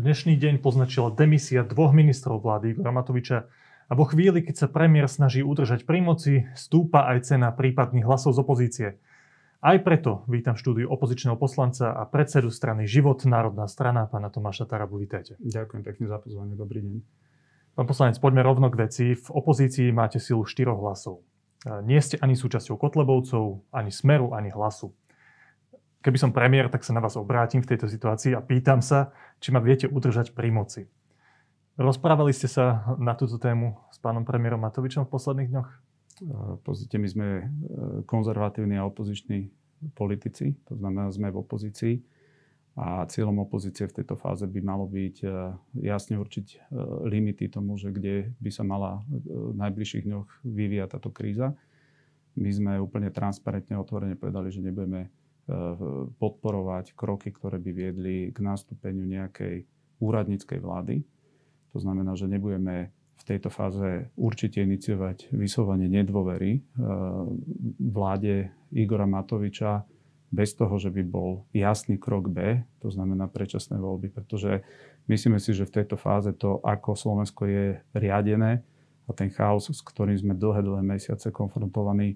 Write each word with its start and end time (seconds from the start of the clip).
Dnešný 0.00 0.40
deň 0.40 0.64
poznačila 0.64 1.12
demisia 1.12 1.60
dvoch 1.60 1.92
ministrov 1.92 2.40
vlády 2.40 2.72
Igora 2.72 2.88
Matoviča 2.88 3.52
a 3.84 3.92
vo 3.92 4.08
chvíli, 4.08 4.40
keď 4.40 4.64
sa 4.64 4.72
premiér 4.72 5.12
snaží 5.12 5.44
udržať 5.44 5.84
pri 5.84 6.00
moci, 6.00 6.48
stúpa 6.56 7.04
aj 7.12 7.28
cena 7.28 7.52
prípadných 7.52 8.08
hlasov 8.08 8.32
z 8.32 8.40
opozície. 8.40 8.88
Aj 9.60 9.76
preto 9.76 10.24
vítam 10.24 10.56
štúdiu 10.56 10.88
opozičného 10.88 11.36
poslanca 11.36 11.92
a 11.92 12.08
predsedu 12.08 12.48
strany 12.48 12.88
Život, 12.88 13.28
národná 13.28 13.68
strana, 13.68 14.08
pána 14.08 14.32
Tomáša 14.32 14.64
Tarabu. 14.64 14.96
Vítajte. 14.96 15.36
Ďakujem 15.36 15.84
pekne 15.84 16.08
za 16.08 16.16
pozvanie. 16.16 16.56
Dobrý 16.56 16.80
deň. 16.80 16.96
Pán 17.76 17.84
poslanec, 17.84 18.16
poďme 18.24 18.40
rovno 18.40 18.72
k 18.72 18.88
veci. 18.88 19.12
V 19.12 19.28
opozícii 19.28 19.92
máte 19.92 20.16
silu 20.16 20.48
štyroch 20.48 20.80
hlasov. 20.80 21.28
Nie 21.84 22.00
ste 22.00 22.16
ani 22.24 22.40
súčasťou 22.40 22.80
Kotlebovcov, 22.80 23.68
ani 23.68 23.92
Smeru, 23.92 24.32
ani 24.32 24.48
Hlasu 24.48 24.96
keby 26.00 26.16
som 26.16 26.32
premiér, 26.32 26.72
tak 26.72 26.84
sa 26.84 26.96
na 26.96 27.04
vás 27.04 27.16
obrátim 27.16 27.60
v 27.60 27.70
tejto 27.76 27.86
situácii 27.88 28.32
a 28.36 28.44
pýtam 28.44 28.80
sa, 28.80 29.12
či 29.40 29.52
ma 29.52 29.60
viete 29.60 29.88
udržať 29.88 30.32
pri 30.32 30.48
moci. 30.52 30.88
Rozprávali 31.80 32.32
ste 32.36 32.48
sa 32.48 32.92
na 33.00 33.16
túto 33.16 33.40
tému 33.40 33.72
s 33.88 33.96
pánom 33.96 34.24
premiérom 34.24 34.60
Matovičom 34.60 35.08
v 35.08 35.12
posledných 35.12 35.48
dňoch? 35.48 35.70
V 36.28 36.60
podstate 36.60 37.00
my 37.00 37.08
sme 37.08 37.28
e, 37.40 37.44
konzervatívni 38.04 38.76
a 38.76 38.84
opoziční 38.84 39.48
politici, 39.96 40.52
to 40.68 40.76
znamená, 40.76 41.08
sme 41.08 41.32
v 41.32 41.40
opozícii 41.40 41.94
a 42.76 43.08
cieľom 43.08 43.40
opozície 43.40 43.88
v 43.88 43.96
tejto 43.96 44.20
fáze 44.20 44.44
by 44.44 44.60
malo 44.60 44.84
byť 44.84 45.16
e, 45.24 45.28
jasne 45.80 46.20
určiť 46.20 46.46
e, 46.52 46.56
limity 47.08 47.48
tomu, 47.48 47.80
že 47.80 47.88
kde 47.88 48.36
by 48.36 48.50
sa 48.52 48.60
mala 48.60 49.00
v 49.08 49.56
najbližších 49.56 50.04
dňoch 50.04 50.28
vyvíjať 50.44 50.88
táto 50.92 51.08
kríza. 51.08 51.56
My 52.36 52.52
sme 52.52 52.72
úplne 52.76 53.08
transparentne 53.08 53.80
otvorene 53.80 54.20
povedali, 54.20 54.52
že 54.52 54.60
nebudeme 54.60 55.08
podporovať 56.18 56.94
kroky, 56.94 57.34
ktoré 57.34 57.58
by 57.58 57.70
viedli 57.74 58.16
k 58.30 58.38
nastúpeniu 58.38 59.02
nejakej 59.02 59.66
úradníckej 59.98 60.58
vlády. 60.62 61.02
To 61.74 61.78
znamená, 61.82 62.14
že 62.14 62.30
nebudeme 62.30 62.94
v 63.20 63.22
tejto 63.26 63.52
fáze 63.52 64.08
určite 64.16 64.64
iniciovať 64.64 65.28
vyslovanie 65.34 65.90
nedôvery 65.90 66.64
vláde 67.76 68.48
Igora 68.72 69.04
Matoviča 69.04 69.84
bez 70.30 70.54
toho, 70.54 70.78
že 70.78 70.94
by 70.94 71.02
bol 71.02 71.44
jasný 71.50 71.98
krok 71.98 72.30
B, 72.30 72.62
to 72.78 72.88
znamená 72.88 73.26
predčasné 73.26 73.76
voľby, 73.76 74.14
pretože 74.14 74.62
myslíme 75.10 75.42
si, 75.42 75.50
že 75.52 75.66
v 75.66 75.82
tejto 75.82 75.98
fáze 75.98 76.30
to, 76.38 76.62
ako 76.62 76.94
Slovensko 76.94 77.50
je 77.50 77.82
riadené 77.92 78.62
a 79.04 79.10
ten 79.10 79.26
chaos, 79.26 79.66
s 79.66 79.82
ktorým 79.82 80.14
sme 80.14 80.38
dlhé, 80.38 80.62
dlhé 80.62 80.86
mesiace 80.86 81.34
konfrontovaní, 81.34 82.14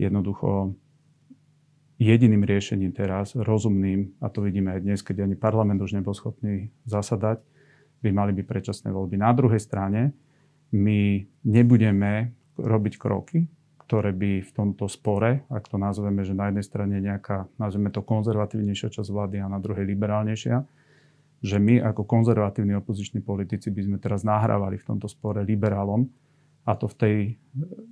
jednoducho 0.00 0.72
jediným 2.02 2.42
riešením 2.42 2.90
teraz, 2.90 3.38
rozumným, 3.38 4.18
a 4.18 4.26
to 4.26 4.42
vidíme 4.42 4.74
aj 4.74 4.80
dnes, 4.82 5.00
keď 5.06 5.22
ani 5.22 5.38
parlament 5.38 5.78
už 5.78 5.94
nebol 5.94 6.10
schopný 6.10 6.74
zasadať, 6.82 7.38
by 8.02 8.10
mali 8.10 8.34
byť 8.34 8.46
predčasné 8.46 8.88
voľby. 8.90 9.14
Na 9.14 9.30
druhej 9.30 9.62
strane 9.62 10.10
my 10.74 11.22
nebudeme 11.46 12.34
robiť 12.58 12.98
kroky, 12.98 13.46
ktoré 13.86 14.10
by 14.10 14.42
v 14.42 14.50
tomto 14.50 14.90
spore, 14.90 15.46
ak 15.46 15.70
to 15.70 15.78
nazveme, 15.78 16.26
že 16.26 16.34
na 16.34 16.50
jednej 16.50 16.66
strane 16.66 16.96
nejaká, 16.98 17.46
nazveme 17.60 17.94
to 17.94 18.02
konzervatívnejšia 18.02 18.88
časť 18.90 19.08
vlády 19.12 19.38
a 19.38 19.52
na 19.52 19.62
druhej 19.62 19.86
liberálnejšia, 19.86 20.64
že 21.42 21.56
my 21.58 21.82
ako 21.82 22.02
konzervatívni 22.06 22.74
opoziční 22.78 23.22
politici 23.22 23.70
by 23.70 23.80
sme 23.82 23.96
teraz 24.02 24.26
nahrávali 24.26 24.78
v 24.78 24.86
tomto 24.86 25.06
spore 25.06 25.42
liberálom, 25.46 26.10
a 26.62 26.78
to 26.78 26.86
v 26.86 26.96
tej 26.98 27.16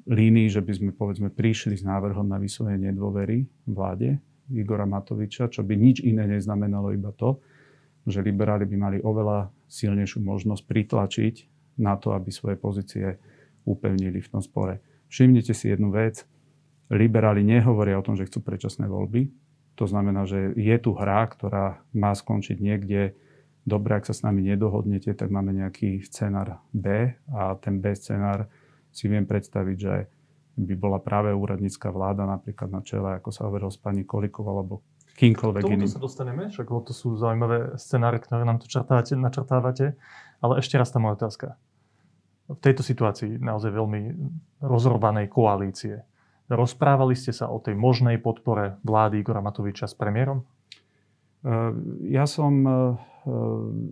línii, 0.06 0.46
že 0.46 0.62
by 0.62 0.72
sme 0.72 0.90
povedzme 0.94 1.28
prišli 1.30 1.74
s 1.74 1.82
návrhom 1.82 2.26
na 2.26 2.38
vyslovenie 2.38 2.94
nedôvery 2.94 3.46
vláde 3.66 4.22
Igora 4.50 4.86
Matoviča, 4.86 5.50
čo 5.50 5.62
by 5.62 5.74
nič 5.74 6.02
iné 6.02 6.26
neznamenalo 6.26 6.94
iba 6.94 7.10
to, 7.14 7.38
že 8.06 8.22
liberáli 8.22 8.66
by 8.66 8.76
mali 8.78 8.98
oveľa 9.02 9.50
silnejšiu 9.70 10.22
možnosť 10.22 10.62
pritlačiť 10.66 11.34
na 11.82 11.94
to, 11.98 12.14
aby 12.14 12.30
svoje 12.30 12.58
pozície 12.58 13.18
upevnili 13.66 14.18
v 14.18 14.30
tom 14.30 14.42
spore. 14.42 14.82
Všimnite 15.10 15.54
si 15.54 15.70
jednu 15.70 15.90
vec. 15.90 16.26
Liberáli 16.90 17.46
nehovoria 17.46 17.98
o 17.98 18.06
tom, 18.06 18.18
že 18.18 18.26
chcú 18.26 18.42
predčasné 18.42 18.90
voľby. 18.90 19.30
To 19.78 19.86
znamená, 19.86 20.26
že 20.26 20.54
je 20.58 20.76
tu 20.82 20.90
hra, 20.94 21.26
ktorá 21.30 21.82
má 21.94 22.10
skončiť 22.10 22.58
niekde 22.58 23.14
dobre, 23.62 23.94
ak 23.94 24.10
sa 24.10 24.14
s 24.14 24.26
nami 24.26 24.42
nedohodnete, 24.42 25.14
tak 25.14 25.30
máme 25.30 25.54
nejaký 25.54 26.02
scenár 26.02 26.58
B 26.74 27.14
a 27.30 27.54
ten 27.62 27.78
B 27.78 27.94
scenár 27.94 28.50
si 28.90 29.06
viem 29.08 29.26
predstaviť, 29.26 29.76
že 29.78 29.94
by 30.60 30.74
bola 30.76 30.98
práve 31.00 31.32
úradnícka 31.32 31.88
vláda 31.88 32.28
napríklad 32.28 32.68
na 32.68 32.82
čele, 32.84 33.16
ako 33.16 33.30
sa 33.32 33.48
hovorilo 33.48 33.72
s 33.72 33.80
pani 33.80 34.04
Kolikov 34.04 34.44
alebo 34.44 34.84
kýmkoľvek 35.16 35.62
iným. 35.64 35.88
Sa 35.88 36.02
dostaneme, 36.02 36.48
však 36.52 36.68
to 36.68 36.92
sú 36.92 37.16
zaujímavé 37.16 37.76
scenáre, 37.80 38.20
ktoré 38.20 38.44
nám 38.44 38.60
tu 38.60 38.68
črtávate, 38.68 39.16
načrtávate. 39.16 39.96
Ale 40.40 40.60
ešte 40.60 40.80
raz 40.80 40.88
tá 40.88 40.96
moja 40.96 41.20
otázka. 41.20 41.60
V 42.50 42.58
tejto 42.58 42.82
situácii 42.82 43.38
naozaj 43.38 43.70
veľmi 43.70 44.00
rozrovanej 44.64 45.28
koalície. 45.28 46.02
Rozprávali 46.50 47.14
ste 47.14 47.30
sa 47.30 47.46
o 47.46 47.62
tej 47.62 47.78
možnej 47.78 48.18
podpore 48.18 48.80
vlády 48.82 49.22
Igora 49.22 49.44
Matoviča 49.44 49.86
s 49.86 49.94
premiérom? 49.94 50.42
Ja 52.04 52.24
som 52.28 52.52
uh, 52.66 52.74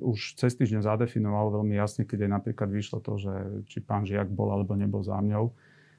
už 0.00 0.40
cez 0.40 0.56
týždeň 0.56 0.80
zadefinoval 0.80 1.52
veľmi 1.60 1.76
jasne, 1.76 2.08
keď 2.08 2.24
aj 2.24 2.30
napríklad 2.40 2.68
vyšlo 2.72 3.04
to, 3.04 3.20
že 3.20 3.32
či 3.68 3.84
pán 3.84 4.08
Žiak 4.08 4.32
bol 4.32 4.48
alebo 4.48 4.72
nebol 4.72 5.04
za 5.04 5.20
mňou, 5.20 5.52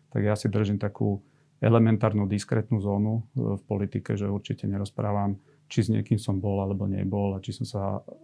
tak 0.10 0.26
ja 0.26 0.34
si 0.34 0.50
držím 0.50 0.82
takú 0.82 1.22
elementárnu 1.62 2.26
diskrétnu 2.26 2.80
zónu 2.82 3.22
uh, 3.22 3.60
v 3.60 3.64
politike, 3.68 4.16
že 4.16 4.32
určite 4.32 4.66
nerozprávam, 4.66 5.38
či 5.70 5.86
s 5.86 5.94
niekým 5.94 6.18
som 6.18 6.42
bol 6.42 6.58
alebo 6.64 6.90
nebol 6.90 7.38
a 7.38 7.44
či 7.44 7.54
som 7.54 7.66
sa 7.68 7.82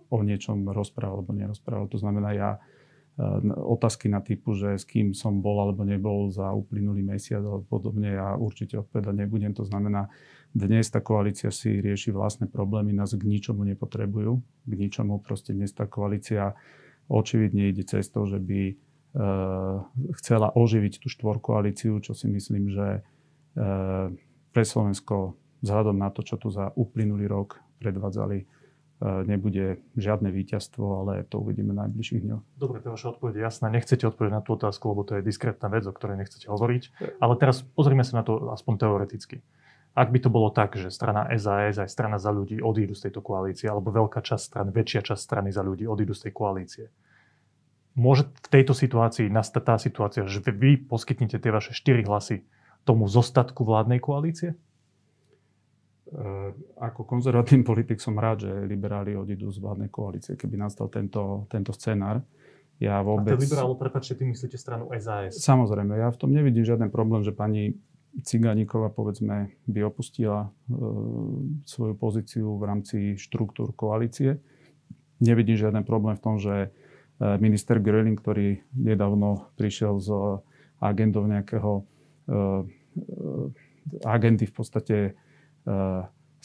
o 0.09 0.17
niečom 0.23 0.65
rozprával 0.73 1.21
alebo 1.21 1.35
nerozprával. 1.35 1.85
To 1.91 1.99
znamená, 1.99 2.33
ja 2.33 2.51
uh, 2.57 3.43
otázky 3.61 4.09
na 4.09 4.23
typu, 4.25 4.57
že 4.57 4.79
s 4.79 4.87
kým 4.87 5.13
som 5.13 5.43
bol 5.43 5.61
alebo 5.61 5.85
nebol 5.85 6.31
za 6.33 6.49
uplynulý 6.49 7.05
mesiac 7.05 7.43
alebo 7.43 7.67
podobne, 7.67 8.17
ja 8.17 8.33
určite 8.33 8.81
odpovedať 8.81 9.13
nebudem. 9.13 9.53
To 9.53 9.67
znamená, 9.67 10.09
dnes 10.55 10.87
tá 10.87 11.03
koalícia 11.03 11.51
si 11.51 11.83
rieši 11.83 12.15
vlastné 12.15 12.47
problémy, 12.47 12.95
nás 12.95 13.11
k 13.11 13.27
ničomu 13.27 13.67
nepotrebujú, 13.67 14.39
k 14.39 14.71
ničomu. 14.71 15.19
Proste 15.19 15.51
dnes 15.51 15.75
tá 15.75 15.83
koalícia 15.83 16.55
očividne 17.11 17.75
ide 17.75 17.83
cestou, 17.83 18.23
že 18.23 18.39
by 18.39 18.61
e, 18.71 18.73
chcela 20.15 20.55
oživiť 20.55 21.03
tú 21.03 21.11
štvorkoalíciu, 21.11 21.99
čo 21.99 22.15
si 22.15 22.31
myslím, 22.31 22.71
že 22.71 22.87
e, 22.87 22.99
pre 24.55 24.63
Slovensko 24.63 25.35
vzhľadom 25.59 25.99
na 25.99 26.07
to, 26.07 26.23
čo 26.23 26.39
tu 26.39 26.47
za 26.47 26.71
uplynulý 26.79 27.27
rok 27.27 27.59
predvádzali, 27.83 28.37
e, 28.39 28.45
nebude 29.27 29.83
žiadne 29.99 30.31
víťazstvo, 30.31 31.03
ale 31.03 31.27
to 31.27 31.43
uvidíme 31.43 31.75
v 31.75 31.83
najbližších 31.83 32.31
dňoch. 32.31 32.43
Dobre, 32.55 32.79
to 32.79 32.95
vaša 32.95 33.11
odpoveď 33.11 33.33
je 33.35 33.43
jasná. 33.43 33.67
Nechcete 33.67 34.07
odpovedať 34.07 34.31
na 34.31 34.39
tú 34.39 34.55
otázku, 34.55 34.87
lebo 34.87 35.03
to 35.03 35.19
je 35.19 35.27
diskrétna 35.27 35.67
vec, 35.67 35.83
o 35.83 35.91
ktorej 35.91 36.15
nechcete 36.15 36.47
hovoriť. 36.47 37.11
Ale 37.19 37.35
teraz 37.35 37.59
pozrime 37.75 38.07
sa 38.07 38.17
na 38.17 38.23
to 38.23 38.55
aspoň 38.55 38.87
teoreticky. 38.87 39.43
Ak 39.95 40.11
by 40.11 40.19
to 40.19 40.27
bolo 40.27 40.51
tak, 40.51 40.75
že 40.75 40.91
strana 40.91 41.31
SAS 41.39 41.79
aj 41.79 41.87
strana 41.87 42.19
za 42.19 42.27
ľudí 42.27 42.59
odídu 42.59 42.91
z 42.91 43.07
tejto 43.07 43.23
koalície, 43.23 43.71
alebo 43.71 43.95
veľká 43.95 44.19
časť 44.19 44.43
strany, 44.43 44.69
väčšia 44.75 45.01
časť 45.07 45.21
strany 45.23 45.49
za 45.55 45.63
ľudí 45.63 45.87
odídu 45.87 46.11
z 46.11 46.27
tej 46.27 46.33
koalície, 46.35 46.85
môže 47.95 48.27
v 48.27 48.47
tejto 48.51 48.75
situácii 48.75 49.31
nastať 49.31 49.63
tá 49.63 49.75
situácia, 49.79 50.27
že 50.27 50.43
vy 50.43 50.83
poskytnete 50.83 51.39
tie 51.39 51.47
vaše 51.47 51.71
štyri 51.71 52.03
hlasy 52.03 52.43
tomu 52.83 53.07
zostatku 53.07 53.63
vládnej 53.63 54.03
koalície? 54.03 54.59
Uh, 56.05 56.53
ako 56.77 57.07
konzervatívny 57.07 57.65
politik 57.65 57.97
som 57.97 58.19
rád, 58.19 58.45
že 58.45 58.51
liberáli 58.67 59.15
odídu 59.15 59.49
z 59.49 59.63
vládnej 59.63 59.89
koalície, 59.89 60.35
keby 60.35 60.59
nastal 60.59 60.91
tento, 60.91 61.47
tento 61.47 61.71
scenár. 61.71 62.19
Ja 62.83 62.99
vôbec... 62.99 63.33
A 63.33 63.39
to 63.39 63.47
liberálo, 63.47 63.79
prepáčte, 63.79 64.19
ty 64.19 64.27
myslíte 64.27 64.59
stranu 64.59 64.91
SAS? 64.99 65.39
Samozrejme, 65.39 65.95
ja 65.95 66.11
v 66.11 66.19
tom 66.19 66.35
nevidím 66.35 66.67
žiaden 66.67 66.91
problém, 66.91 67.23
že 67.23 67.31
pani 67.31 67.79
Cigánikova 68.23 68.87
povedzme 68.93 69.59
by 69.67 69.79
opustila 69.83 70.47
e, 70.47 70.49
svoju 71.67 71.93
pozíciu 71.99 72.55
v 72.55 72.63
rámci 72.63 72.97
štruktúr 73.19 73.75
koalície. 73.75 74.39
Nevidím 75.19 75.59
žiaden 75.59 75.83
problém 75.83 76.15
v 76.15 76.23
tom, 76.23 76.35
že 76.39 76.55
e, 76.55 76.69
minister 77.43 77.83
Gröling, 77.83 78.15
ktorý 78.15 78.63
nedávno 78.71 79.51
prišiel 79.59 79.99
z 79.99 80.39
agendou 80.79 81.27
nejakého 81.27 81.71
e, 81.79 81.83
agendy 84.07 84.47
v 84.47 84.55
podstate 84.55 84.97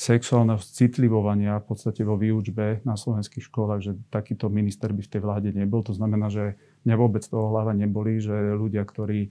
sexuálneho 0.00 0.56
citlivovania 0.64 1.60
v 1.60 1.76
podstate 1.76 2.00
vo 2.08 2.16
výučbe 2.16 2.80
na 2.88 2.96
slovenských 2.96 3.44
školách, 3.52 3.80
že 3.84 3.92
takýto 4.08 4.48
minister 4.48 4.96
by 4.96 5.04
v 5.04 5.12
tej 5.12 5.20
vláde 5.20 5.52
nebol. 5.52 5.84
To 5.84 5.92
znamená, 5.92 6.32
že 6.32 6.56
mňa 6.88 6.96
vôbec 6.96 7.20
toho 7.20 7.52
hlava 7.52 7.76
neboli, 7.76 8.16
že 8.16 8.32
ľudia, 8.32 8.80
ktorí 8.88 9.28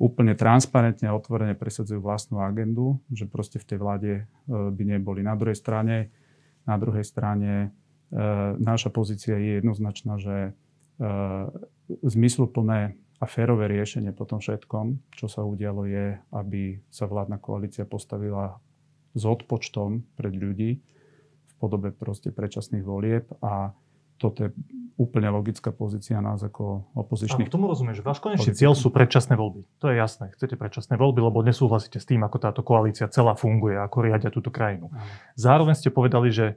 úplne 0.00 0.32
transparentne 0.32 1.12
a 1.12 1.16
otvorene 1.16 1.52
presadzujú 1.52 2.00
vlastnú 2.00 2.40
agendu, 2.40 2.96
že 3.12 3.28
proste 3.28 3.60
v 3.60 3.68
tej 3.68 3.78
vláde 3.78 4.12
e, 4.16 4.22
by 4.48 4.96
neboli. 4.96 5.20
Na 5.20 5.36
druhej 5.36 5.60
strane, 5.60 6.08
na 6.64 6.80
druhej 6.80 7.04
strane 7.04 7.68
e, 8.08 8.18
naša 8.56 8.88
pozícia 8.88 9.36
je 9.36 9.60
jednoznačná, 9.60 10.16
že 10.16 10.36
e, 10.40 10.50
zmysluplné 12.00 12.96
a 13.20 13.24
férové 13.28 13.68
riešenie 13.68 14.16
po 14.16 14.24
tom 14.24 14.40
všetkom, 14.40 15.12
čo 15.12 15.28
sa 15.28 15.44
udialo, 15.44 15.84
je, 15.84 16.16
aby 16.32 16.80
sa 16.88 17.04
vládna 17.04 17.36
koalícia 17.36 17.84
postavila 17.84 18.56
s 19.12 19.22
odpočtom 19.28 20.00
pred 20.16 20.32
ľudí 20.32 20.80
v 21.44 21.52
podobe 21.60 21.92
proste 21.92 22.32
predčasných 22.32 22.80
volieb 22.80 23.28
a 23.44 23.76
toto 24.16 24.48
je 24.48 24.50
úplne 25.00 25.32
logická 25.32 25.72
pozícia 25.72 26.20
nás 26.20 26.44
ako 26.44 26.92
opozičných. 26.92 27.48
Áno, 27.48 27.56
tomu 27.56 27.72
rozumiem, 27.72 27.96
že 27.96 28.04
váš 28.04 28.20
konečný 28.20 28.52
cieľ 28.52 28.76
sú 28.76 28.92
predčasné 28.92 29.32
voľby. 29.32 29.64
To 29.80 29.88
je 29.88 29.96
jasné. 29.96 30.28
Chcete 30.36 30.60
predčasné 30.60 31.00
voľby, 31.00 31.24
lebo 31.24 31.40
nesúhlasíte 31.40 31.96
s 31.96 32.04
tým, 32.04 32.20
ako 32.20 32.36
táto 32.36 32.60
koalícia 32.60 33.08
celá 33.08 33.32
funguje, 33.32 33.80
ako 33.80 33.96
riadia 34.04 34.28
túto 34.28 34.52
krajinu. 34.52 34.92
Áno. 34.92 35.00
Zároveň 35.40 35.72
ste 35.80 35.88
povedali, 35.88 36.28
že 36.28 36.46
e, 36.52 36.54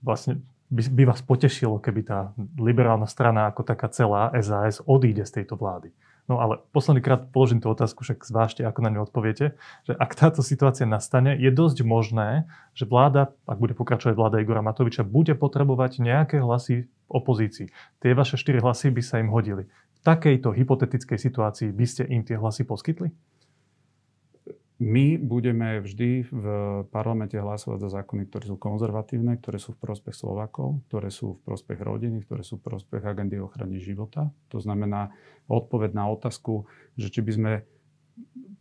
vlastne 0.00 0.40
by, 0.72 0.82
by 0.96 1.02
vás 1.12 1.20
potešilo, 1.20 1.76
keby 1.76 2.00
tá 2.08 2.32
liberálna 2.56 3.04
strana 3.04 3.52
ako 3.52 3.68
taká 3.68 3.92
celá 3.92 4.32
SAS 4.40 4.80
odíde 4.88 5.28
z 5.28 5.44
tejto 5.44 5.60
vlády. 5.60 5.92
No 6.28 6.44
ale 6.44 6.60
posledný 6.76 7.00
krát 7.00 7.32
položím 7.32 7.64
tú 7.64 7.72
otázku, 7.72 8.04
však 8.04 8.20
zvážte, 8.20 8.60
ako 8.60 8.84
na 8.84 8.92
ňu 8.92 9.08
odpoviete, 9.08 9.56
že 9.88 9.96
ak 9.96 10.12
táto 10.12 10.44
situácia 10.44 10.84
nastane, 10.84 11.32
je 11.32 11.48
dosť 11.48 11.88
možné, 11.88 12.44
že 12.76 12.84
vláda, 12.84 13.32
ak 13.48 13.56
bude 13.56 13.72
pokračovať 13.72 14.12
vláda 14.12 14.36
Igora 14.44 14.60
Matoviča, 14.60 15.08
bude 15.08 15.32
potrebovať 15.32 16.04
nejaké 16.04 16.44
hlasy 16.44 16.84
v 16.84 17.10
opozícii. 17.10 17.72
Tie 18.04 18.12
vaše 18.12 18.36
štyri 18.36 18.60
hlasy 18.60 18.92
by 18.92 19.00
sa 19.00 19.24
im 19.24 19.32
hodili. 19.32 19.72
V 19.96 20.00
takejto 20.04 20.52
hypotetickej 20.52 21.16
situácii 21.16 21.72
by 21.72 21.86
ste 21.88 22.04
im 22.04 22.20
tie 22.20 22.36
hlasy 22.36 22.68
poskytli? 22.68 23.08
My 24.78 25.18
budeme 25.18 25.82
vždy 25.82 26.30
v 26.30 26.44
parlamente 26.94 27.34
hlasovať 27.34 27.82
za 27.82 27.90
zákony, 27.98 28.30
ktoré 28.30 28.46
sú 28.46 28.56
konzervatívne, 28.62 29.34
ktoré 29.42 29.58
sú 29.58 29.74
v 29.74 29.82
prospech 29.82 30.14
Slovakov, 30.14 30.86
ktoré 30.86 31.10
sú 31.10 31.34
v 31.34 31.50
prospech 31.50 31.82
rodiny, 31.82 32.22
ktoré 32.22 32.46
sú 32.46 32.62
v 32.62 32.70
prospech 32.70 33.02
agendy 33.02 33.42
ochrany 33.42 33.82
života. 33.82 34.30
To 34.54 34.62
znamená 34.62 35.10
odpoveď 35.50 35.98
na 35.98 36.06
otázku, 36.06 36.70
že 36.94 37.10
či 37.10 37.26
by 37.26 37.32
sme 37.34 37.52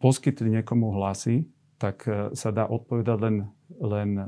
poskytli 0.02 0.58
niekomu 0.58 0.90
hlasy, 0.98 1.46
tak 1.78 2.10
e, 2.10 2.34
sa 2.34 2.50
dá 2.50 2.66
odpovedať 2.66 3.18
len, 3.22 3.36
len 3.78 4.10
e, 4.18 4.26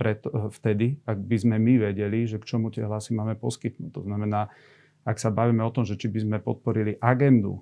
pred, 0.00 0.24
e, 0.24 0.48
vtedy, 0.48 1.04
ak 1.04 1.20
by 1.20 1.36
sme 1.36 1.56
my 1.60 1.92
vedeli, 1.92 2.24
že 2.24 2.40
k 2.40 2.48
čomu 2.48 2.72
tie 2.72 2.88
hlasy 2.88 3.12
máme 3.12 3.36
poskytnúť. 3.36 3.92
To 3.92 4.02
znamená, 4.08 4.48
ak 5.04 5.20
sa 5.20 5.28
bavíme 5.28 5.60
o 5.60 5.72
tom, 5.72 5.84
že 5.84 6.00
či 6.00 6.08
by 6.08 6.18
sme 6.24 6.36
podporili 6.40 6.96
agendu 7.00 7.60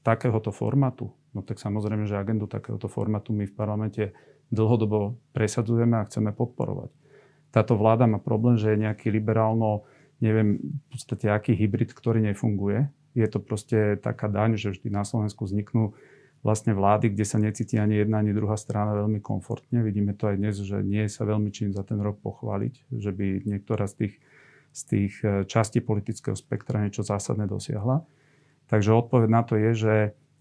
takéhoto 0.00 0.50
formátu, 0.50 1.12
no 1.36 1.44
tak 1.44 1.60
samozrejme, 1.60 2.08
že 2.08 2.16
agendu 2.16 2.48
takéhoto 2.48 2.88
formátu 2.88 3.36
my 3.36 3.44
v 3.44 3.54
parlamente 3.54 4.02
dlhodobo 4.50 5.20
presadzujeme 5.36 6.00
a 6.00 6.06
chceme 6.08 6.34
podporovať. 6.34 6.90
Táto 7.50 7.74
vláda 7.74 8.06
má 8.06 8.22
problém, 8.22 8.58
že 8.58 8.74
je 8.74 8.82
nejaký 8.86 9.10
liberálno, 9.10 9.84
neviem 10.22 10.58
v 10.58 10.86
podstate 10.90 11.26
aký 11.26 11.54
hybrid, 11.54 11.90
ktorý 11.90 12.22
nefunguje. 12.22 12.86
Je 13.18 13.26
to 13.26 13.42
proste 13.42 13.98
taká 13.98 14.30
daň, 14.30 14.54
že 14.54 14.70
vždy 14.70 14.86
na 14.90 15.02
Slovensku 15.02 15.42
vzniknú 15.42 15.98
vlastne 16.40 16.72
vlády, 16.72 17.12
kde 17.12 17.24
sa 17.26 17.36
necíti 17.36 17.76
ani 17.76 18.00
jedna, 18.00 18.22
ani 18.22 18.32
druhá 18.32 18.56
strana 18.56 18.96
veľmi 18.96 19.20
komfortne. 19.20 19.84
Vidíme 19.84 20.16
to 20.16 20.30
aj 20.30 20.36
dnes, 20.40 20.56
že 20.62 20.80
nie 20.80 21.04
sa 21.10 21.28
veľmi 21.28 21.52
čím 21.52 21.74
za 21.76 21.84
ten 21.84 22.00
rok 22.00 22.22
pochváliť, 22.24 22.96
že 22.96 23.10
by 23.12 23.44
niektorá 23.44 23.84
z 23.84 24.06
tých, 24.06 24.14
z 24.72 24.80
tých 24.88 25.14
eh, 25.20 25.44
častí 25.44 25.84
politického 25.84 26.38
spektra 26.38 26.80
niečo 26.80 27.04
zásadné 27.04 27.44
dosiahla. 27.44 28.06
Takže 28.70 28.94
odpoveď 28.94 29.28
na 29.28 29.42
to 29.42 29.58
je, 29.58 29.70
že, 29.74 29.96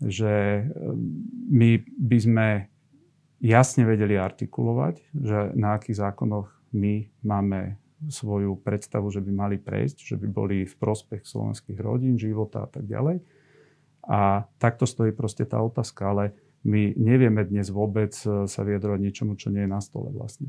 že 0.06 0.34
ehm, 0.62 1.26
my 1.50 1.70
by 1.98 2.18
sme 2.22 2.48
jasne 3.42 3.90
vedeli 3.90 4.14
artikulovať, 4.16 5.02
že 5.18 5.38
na 5.58 5.82
akých 5.82 5.98
zákonoch 5.98 6.54
my 6.70 7.10
máme 7.26 7.82
svoju 8.08 8.56
predstavu, 8.64 9.12
že 9.12 9.20
by 9.20 9.32
mali 9.34 9.58
prejsť, 9.60 9.98
že 10.14 10.16
by 10.16 10.28
boli 10.30 10.58
v 10.64 10.76
prospech 10.80 11.28
slovenských 11.28 11.80
rodín, 11.82 12.16
života 12.16 12.64
a 12.64 12.70
tak 12.70 12.88
ďalej. 12.88 13.20
A 14.08 14.48
takto 14.56 14.88
stojí 14.88 15.12
proste 15.12 15.44
tá 15.44 15.60
otázka, 15.60 16.08
ale 16.08 16.32
my 16.64 16.96
nevieme 16.96 17.44
dnes 17.44 17.68
vôbec 17.68 18.16
e, 18.24 18.48
sa 18.48 18.62
vyjadrovať 18.64 19.00
niečomu, 19.04 19.36
čo 19.36 19.52
nie 19.52 19.68
je 19.68 19.72
na 19.72 19.84
stole 19.84 20.12
vlastne. 20.16 20.48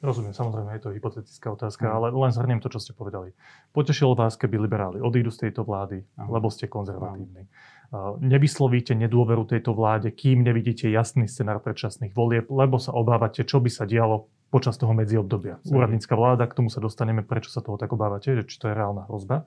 Rozumiem, 0.00 0.32
samozrejme, 0.32 0.80
je 0.80 0.82
to 0.82 0.96
hypotetická 0.96 1.52
otázka, 1.52 1.84
mm. 1.84 1.92
ale 1.92 2.06
len 2.08 2.32
zhrniem 2.32 2.60
to, 2.64 2.72
čo 2.72 2.80
ste 2.80 2.96
povedali. 2.96 3.36
Potešilo 3.76 4.16
vás, 4.16 4.40
keby 4.40 4.56
liberáli 4.56 4.98
odídu 5.04 5.28
z 5.28 5.48
tejto 5.48 5.60
vlády, 5.68 6.00
mm. 6.00 6.28
lebo 6.32 6.48
ste 6.48 6.72
konzervatívni. 6.72 7.44
Mm. 7.44 8.22
Nevyslovíte 8.22 8.96
nedôveru 8.96 9.44
tejto 9.44 9.76
vláde, 9.76 10.08
kým 10.14 10.40
nevidíte 10.40 10.88
jasný 10.88 11.28
scenár 11.28 11.60
predčasných 11.60 12.16
volieb, 12.16 12.48
lebo 12.48 12.80
sa 12.80 12.96
obávate, 12.96 13.44
čo 13.44 13.60
by 13.60 13.68
sa 13.68 13.84
dialo 13.84 14.30
počas 14.48 14.80
toho 14.80 14.96
medziobdobia. 14.96 15.60
Úradnícka 15.68 16.16
vláda, 16.16 16.48
k 16.48 16.56
tomu 16.56 16.72
sa 16.72 16.80
dostaneme, 16.80 17.20
prečo 17.20 17.52
sa 17.52 17.60
toho 17.60 17.76
tak 17.76 17.92
obávate, 17.92 18.34
či 18.46 18.56
to 18.56 18.70
je 18.70 18.74
reálna 18.74 19.04
hrozba. 19.10 19.44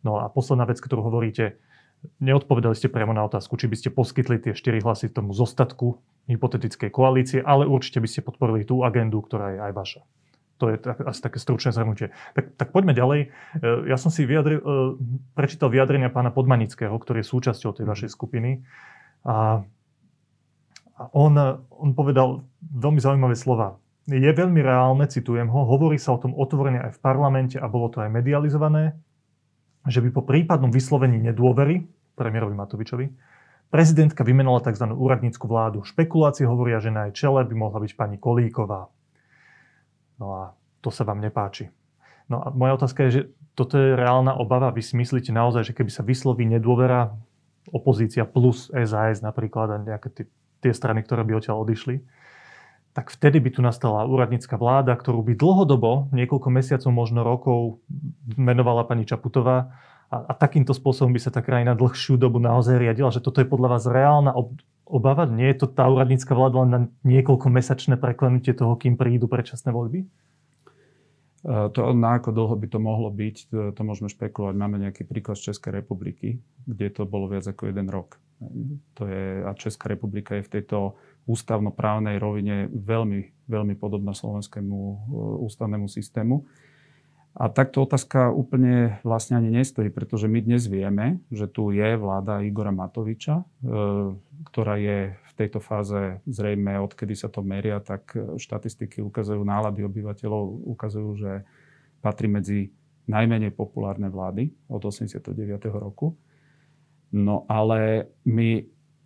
No 0.00 0.22
a 0.22 0.32
posledná 0.32 0.64
vec, 0.64 0.80
ktorú 0.80 1.06
hovoríte, 1.06 1.60
Neodpovedali 2.20 2.76
ste 2.76 2.92
priamo 2.92 3.12
na 3.16 3.24
otázku, 3.24 3.56
či 3.56 3.66
by 3.68 3.76
ste 3.78 3.88
poskytli 3.92 4.40
tie 4.40 4.52
4 4.52 4.84
hlasy 4.84 5.10
tomu 5.10 5.32
zostatku 5.32 6.00
hypotetickej 6.28 6.90
koalície, 6.92 7.40
ale 7.44 7.68
určite 7.68 8.00
by 8.00 8.08
ste 8.08 8.24
podporili 8.24 8.64
tú 8.64 8.84
agendu, 8.84 9.20
ktorá 9.20 9.56
je 9.56 9.60
aj 9.60 9.72
vaša. 9.72 10.00
To 10.62 10.70
je 10.70 10.76
tak, 10.78 11.02
asi 11.02 11.20
také 11.20 11.38
stručné 11.42 11.74
zhrnutie. 11.74 12.14
Tak, 12.32 12.54
tak 12.54 12.68
poďme 12.70 12.94
ďalej. 12.94 13.20
E, 13.26 13.28
ja 13.90 13.98
som 13.98 14.08
si 14.14 14.22
vyjadril, 14.22 14.62
e, 14.62 14.64
prečítal 15.34 15.68
vyjadrenia 15.68 16.14
pána 16.14 16.30
Podmanického, 16.30 16.94
ktorý 16.94 17.20
je 17.20 17.28
súčasťou 17.28 17.74
tej 17.74 17.84
vašej 17.84 18.10
skupiny. 18.14 18.62
A 19.26 19.66
on, 21.10 21.32
on 21.74 21.90
povedal 21.92 22.46
veľmi 22.62 23.02
zaujímavé 23.02 23.34
slova. 23.34 23.82
Je 24.06 24.30
veľmi 24.30 24.60
reálne, 24.60 25.08
citujem 25.08 25.48
ho, 25.48 25.60
hovorí 25.64 25.96
sa 25.98 26.14
o 26.14 26.22
tom 26.22 26.36
otvorene 26.36 26.76
aj 26.86 26.92
v 26.96 27.02
parlamente 27.02 27.56
a 27.56 27.66
bolo 27.66 27.88
to 27.88 28.04
aj 28.04 28.12
medializované, 28.12 28.94
že 29.84 30.00
by 30.00 30.08
po 30.10 30.22
prípadnom 30.24 30.72
vyslovení 30.72 31.20
nedôvery 31.20 31.84
premiérovi 32.16 32.54
Matovičovi 32.56 33.06
prezidentka 33.74 34.22
vymenala 34.22 34.62
tzv. 34.62 34.86
úradnícku 34.86 35.50
vládu. 35.50 35.82
Špekulácie 35.82 36.46
hovoria, 36.46 36.78
že 36.78 36.94
na 36.94 37.10
jej 37.10 37.26
čele 37.26 37.42
by 37.42 37.54
mohla 37.58 37.82
byť 37.82 37.92
pani 37.98 38.16
Kolíková. 38.22 38.86
No 40.22 40.26
a 40.30 40.42
to 40.78 40.94
sa 40.94 41.02
vám 41.02 41.18
nepáči. 41.18 41.74
No 42.30 42.38
a 42.38 42.54
moja 42.54 42.78
otázka 42.78 43.08
je, 43.08 43.10
že 43.10 43.22
toto 43.58 43.74
je 43.74 43.98
reálna 43.98 44.38
obava. 44.38 44.70
Vy 44.70 44.82
si 44.82 44.94
myslíte 44.94 45.34
naozaj, 45.34 45.74
že 45.74 45.76
keby 45.76 45.90
sa 45.90 46.06
vysloví 46.06 46.46
nedôvera 46.46 47.18
opozícia 47.74 48.22
plus 48.22 48.70
SAS 48.70 49.24
napríklad 49.24 49.68
a 49.74 49.76
nejaké 49.82 50.08
tie, 50.12 50.24
tie 50.62 50.72
strany, 50.72 51.02
ktoré 51.02 51.26
by 51.26 51.42
odtiaľ 51.42 51.66
odišli, 51.66 51.98
tak 52.94 53.10
vtedy 53.10 53.42
by 53.42 53.50
tu 53.50 53.60
nastala 53.60 54.06
úradnícka 54.06 54.54
vláda, 54.54 54.94
ktorú 54.94 55.26
by 55.26 55.34
dlhodobo, 55.34 56.14
niekoľko 56.14 56.48
mesiacov, 56.48 56.90
možno 56.94 57.26
rokov, 57.26 57.82
menovala 58.38 58.86
pani 58.86 59.02
Čaputová 59.02 59.74
a, 60.14 60.30
a 60.30 60.32
takýmto 60.38 60.70
spôsobom 60.70 61.10
by 61.10 61.18
sa 61.18 61.34
tá 61.34 61.42
krajina 61.42 61.74
dlhšiu 61.74 62.14
dobu 62.14 62.38
naozaj 62.38 62.78
riadila, 62.78 63.10
že 63.10 63.18
toto 63.18 63.42
je 63.42 63.50
podľa 63.50 63.68
vás 63.74 63.84
reálna 63.90 64.30
ob- 64.30 64.62
obava? 64.86 65.26
Nie 65.26 65.50
je 65.52 65.66
to 65.66 65.74
tá 65.74 65.90
úradnícka 65.90 66.38
vláda 66.38 66.62
len 66.62 66.70
na 66.70 66.80
niekoľko 67.02 67.50
mesačné 67.50 67.98
preklenutie 67.98 68.54
toho, 68.54 68.78
kým 68.78 68.94
prídu 68.94 69.26
predčasné 69.26 69.74
voľby? 69.74 70.06
E, 70.06 70.08
to, 71.74 71.80
na 71.98 72.22
ako 72.22 72.30
dlho 72.30 72.54
by 72.54 72.66
to 72.70 72.78
mohlo 72.78 73.10
byť, 73.10 73.36
to, 73.50 73.58
to 73.74 73.80
môžeme 73.82 74.06
špekulovať. 74.06 74.54
Máme 74.54 74.78
nejaký 74.78 75.02
príklad 75.02 75.34
z 75.34 75.50
Českej 75.50 75.82
republiky, 75.82 76.38
kde 76.62 76.94
to 76.94 77.10
bolo 77.10 77.26
viac 77.26 77.42
ako 77.42 77.74
jeden 77.74 77.90
rok. 77.90 78.22
To 78.94 79.02
je, 79.06 79.44
a 79.44 79.50
Česká 79.54 79.88
republika 79.88 80.34
je 80.36 80.46
v 80.46 80.52
tejto 80.60 80.98
ústavnoprávnej 81.24 82.20
rovine 82.20 82.68
veľmi, 82.68 83.48
veľmi 83.48 83.74
podobná 83.80 84.12
slovenskému 84.12 84.78
e, 84.78 84.96
ústavnému 85.40 85.88
systému. 85.88 86.44
A 87.34 87.50
takto 87.50 87.82
otázka 87.82 88.30
úplne 88.30 89.02
vlastne 89.02 89.34
ani 89.34 89.50
nestojí, 89.50 89.90
pretože 89.90 90.30
my 90.30 90.38
dnes 90.38 90.70
vieme, 90.70 91.18
že 91.34 91.50
tu 91.50 91.74
je 91.74 91.98
vláda 91.98 92.46
Igora 92.46 92.70
Matoviča, 92.70 93.42
e, 93.42 93.44
ktorá 94.52 94.76
je 94.76 95.16
v 95.16 95.32
tejto 95.34 95.58
fáze 95.58 96.20
zrejme, 96.28 96.78
odkedy 96.78 97.16
sa 97.16 97.32
to 97.32 97.42
meria, 97.42 97.82
tak 97.82 98.14
štatistiky 98.14 99.02
ukazujú, 99.02 99.42
nálady 99.42 99.82
obyvateľov 99.82 100.70
ukazujú, 100.76 101.10
že 101.18 101.32
patrí 102.04 102.28
medzi 102.28 102.70
najmenej 103.08 103.52
populárne 103.52 104.08
vlády 104.08 104.52
od 104.68 104.80
89. 104.84 105.34
roku. 105.72 106.16
No 107.12 107.44
ale 107.50 108.10
my 108.24 108.64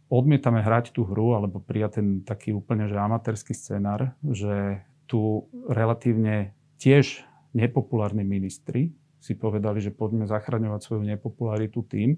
odmietame 0.09 0.65
hrať 0.65 0.97
tú 0.97 1.05
hru 1.05 1.37
alebo 1.37 1.61
prijať 1.61 2.01
ten 2.01 2.09
taký 2.25 2.57
úplne 2.57 2.89
že 2.89 2.97
amatérsky 2.97 3.53
scenár, 3.53 4.17
že 4.25 4.85
tu 5.09 5.49
relatívne 5.69 6.57
tiež 6.81 7.25
nepopulárni 7.53 8.25
ministri 8.25 8.93
si 9.19 9.35
povedali, 9.35 9.83
že 9.83 9.93
poďme 9.93 10.25
zachraňovať 10.31 10.81
svoju 10.81 11.03
nepopularitu 11.05 11.83
tým, 11.85 12.17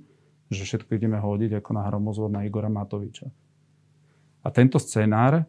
že 0.53 0.67
všetko 0.67 0.91
ideme 0.99 1.17
hodiť 1.17 1.63
ako 1.63 1.71
na 1.73 1.83
hromozvod 1.89 2.31
na 2.31 2.45
Igora 2.45 2.69
Matoviča. 2.69 3.31
A 4.45 4.49
tento 4.53 4.77
scenár 4.77 5.47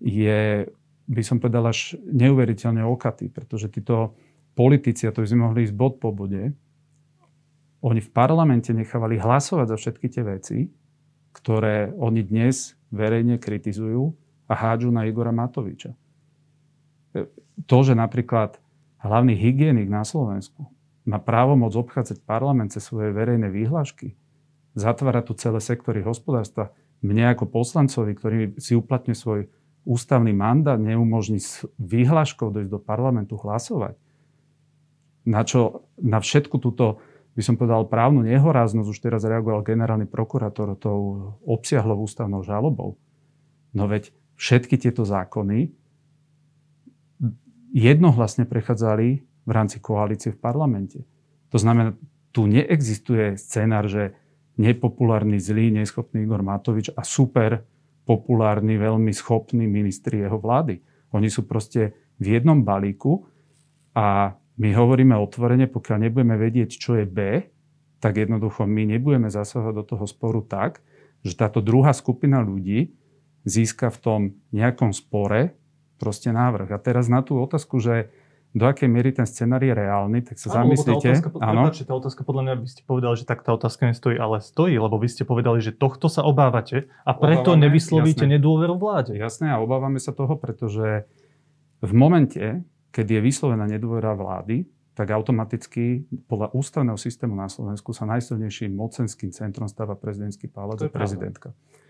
je, 0.00 0.64
by 1.04 1.22
som 1.22 1.36
povedal, 1.36 1.68
až 1.68 1.98
neuveriteľne 2.08 2.80
okatý, 2.86 3.28
pretože 3.28 3.68
títo 3.68 4.16
politici, 4.56 5.04
a 5.04 5.12
to 5.12 5.20
by 5.20 5.28
sme 5.28 5.44
mohli 5.44 5.68
ísť 5.68 5.76
bod 5.76 6.00
po 6.00 6.14
bode, 6.14 6.52
oni 7.80 8.00
v 8.04 8.10
parlamente 8.12 8.72
nechávali 8.76 9.16
hlasovať 9.16 9.66
za 9.72 9.76
všetky 9.76 10.06
tie 10.12 10.22
veci, 10.24 10.58
ktoré 11.32 11.92
oni 11.96 12.20
dnes 12.20 12.76
verejne 12.92 13.40
kritizujú 13.40 14.12
a 14.50 14.52
hádžu 14.52 14.90
na 14.92 15.06
Igora 15.06 15.32
Matoviča. 15.32 15.94
E, 15.94 15.96
to, 17.64 17.78
že 17.86 17.94
napríklad 17.96 18.58
hlavný 19.00 19.32
hygienik 19.38 19.88
na 19.88 20.04
Slovensku 20.04 20.68
má 21.08 21.16
právo 21.16 21.56
môcť 21.56 21.76
obchádzať 21.80 22.18
parlament 22.28 22.76
cez 22.76 22.84
svoje 22.84 23.14
verejné 23.16 23.48
výhlášky, 23.48 24.12
zatvára 24.76 25.24
tu 25.24 25.32
celé 25.34 25.58
sektory 25.62 26.04
hospodárstva, 26.04 26.74
mne 27.00 27.32
ako 27.32 27.48
poslancovi, 27.48 28.12
ktorý 28.12 28.38
si 28.60 28.76
uplatne 28.76 29.16
svoj 29.16 29.48
ústavný 29.88 30.36
mandát, 30.36 30.76
neumožní 30.76 31.40
s 31.40 31.64
výhláškou 31.80 32.52
dojsť 32.52 32.70
do 32.70 32.80
parlamentu 32.80 33.40
hlasovať. 33.40 33.96
Na 35.24 35.40
čo 35.48 35.88
na 35.96 36.20
všetku 36.20 36.60
túto, 36.60 37.00
by 37.34 37.42
som 37.46 37.54
povedal, 37.54 37.86
právnu 37.86 38.26
nehoráznosť 38.26 38.88
už 38.90 38.98
teraz 38.98 39.22
reagoval 39.22 39.62
generálny 39.62 40.10
prokurátor 40.10 40.74
tou 40.76 41.34
obsiahlou 41.46 42.02
ústavnou 42.02 42.42
žalobou. 42.42 42.98
No 43.70 43.86
veď 43.86 44.10
všetky 44.34 44.76
tieto 44.80 45.06
zákony 45.06 45.70
jednohlasne 47.70 48.50
prechádzali 48.50 49.06
v 49.22 49.50
rámci 49.50 49.78
koalície 49.78 50.34
v 50.34 50.42
parlamente. 50.42 50.98
To 51.54 51.58
znamená, 51.58 51.94
tu 52.30 52.46
neexistuje 52.46 53.38
scenár, 53.38 53.86
že 53.90 54.14
nepopulárny, 54.58 55.38
zlý, 55.38 55.70
neschopný 55.74 56.26
Igor 56.26 56.42
Matovič 56.42 56.94
a 56.94 57.02
super 57.06 57.62
populárny, 58.06 58.74
veľmi 58.74 59.14
schopný 59.14 59.70
ministri 59.70 60.22
jeho 60.22 60.38
vlády. 60.38 60.82
Oni 61.14 61.30
sú 61.30 61.46
proste 61.46 61.94
v 62.18 62.38
jednom 62.38 62.62
balíku 62.62 63.26
a 63.94 64.34
my 64.60 64.70
hovoríme 64.76 65.16
otvorene, 65.16 65.64
pokiaľ 65.72 65.96
nebudeme 66.04 66.36
vedieť, 66.36 66.76
čo 66.76 67.00
je 67.00 67.08
B, 67.08 67.48
tak 67.96 68.20
jednoducho 68.20 68.68
my 68.68 68.84
nebudeme 68.84 69.32
zasahovať 69.32 69.72
do 69.72 69.84
toho 69.84 70.04
sporu 70.04 70.44
tak, 70.44 70.84
že 71.24 71.32
táto 71.36 71.64
druhá 71.64 71.96
skupina 71.96 72.44
ľudí 72.44 72.92
získa 73.48 73.88
v 73.88 73.98
tom 74.00 74.20
nejakom 74.52 74.92
spore 74.92 75.56
proste 75.96 76.28
návrh. 76.32 76.76
A 76.76 76.78
teraz 76.80 77.08
na 77.08 77.24
tú 77.24 77.40
otázku, 77.40 77.80
že 77.80 78.12
do 78.50 78.66
akej 78.66 78.90
miery 78.90 79.14
ten 79.14 79.24
scenár 79.30 79.62
je 79.62 79.70
reálny, 79.70 80.26
tak 80.26 80.36
sa 80.36 80.50
áno, 80.50 80.74
zamyslíte. 80.74 81.08
Tá 81.08 81.12
otázka, 81.14 81.28
áno. 81.38 81.62
Prepáči, 81.70 81.82
tá 81.86 81.94
otázka 81.94 82.20
podľa 82.26 82.42
mňa 82.42 82.54
by 82.58 82.68
ste 82.68 82.82
povedali, 82.82 83.14
že 83.14 83.24
tak 83.24 83.40
tá 83.46 83.50
otázka 83.54 83.82
nestojí, 83.86 84.16
ale 84.18 84.42
stojí, 84.42 84.74
lebo 84.74 84.98
vy 84.98 85.08
ste 85.08 85.22
povedali, 85.22 85.62
že 85.62 85.70
tohto 85.70 86.10
sa 86.10 86.26
obávate 86.26 86.90
a 87.06 87.14
preto 87.14 87.54
obávame, 87.54 87.70
nevyslovíte 87.70 88.26
jasné, 88.26 88.36
nedôveru 88.36 88.74
vláde. 88.74 89.14
Jasné, 89.14 89.54
a 89.54 89.62
obávame 89.62 90.02
sa 90.02 90.10
toho, 90.10 90.34
pretože 90.34 91.06
v 91.78 91.92
momente, 91.94 92.66
keď 92.90 93.18
je 93.18 93.20
vyslovená 93.22 93.66
nedôvera 93.66 94.14
vlády, 94.14 94.66
tak 94.94 95.14
automaticky 95.14 96.04
podľa 96.28 96.52
ústavného 96.52 96.98
systému 96.98 97.32
na 97.32 97.48
Slovensku 97.48 97.94
sa 97.94 98.04
najsilnejším 98.10 98.74
mocenským 98.74 99.32
centrom 99.32 99.70
stáva 99.70 99.96
prezidentský 99.96 100.50
palác 100.50 100.82
a 100.84 100.92
prezidentka. 100.92 101.54
Pravda. 101.54 101.88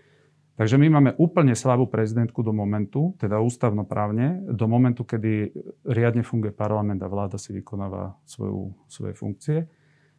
Takže 0.61 0.77
my 0.77 0.87
máme 0.93 1.11
úplne 1.17 1.57
slabú 1.57 1.89
prezidentku 1.89 2.45
do 2.45 2.53
momentu, 2.53 3.17
teda 3.17 3.41
ústavnoprávne, 3.41 4.45
do 4.51 4.69
momentu, 4.69 5.07
kedy 5.07 5.49
riadne 5.89 6.21
funguje 6.21 6.53
parlament 6.53 7.01
a 7.01 7.09
vláda 7.09 7.41
si 7.41 7.49
vykonáva 7.55 8.13
svoju, 8.29 8.69
svoje 8.85 9.17
funkcie. 9.17 9.65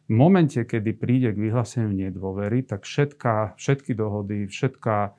V 0.03 0.11
momente, 0.11 0.59
kedy 0.59 0.99
príde 0.99 1.31
k 1.31 1.47
vyhláseniu 1.47 1.95
nedôvery, 1.95 2.67
tak 2.67 2.83
všetká, 2.83 3.55
všetky 3.55 3.95
dohody, 3.95 4.51
všetká 4.51 4.95
e, 5.07 5.11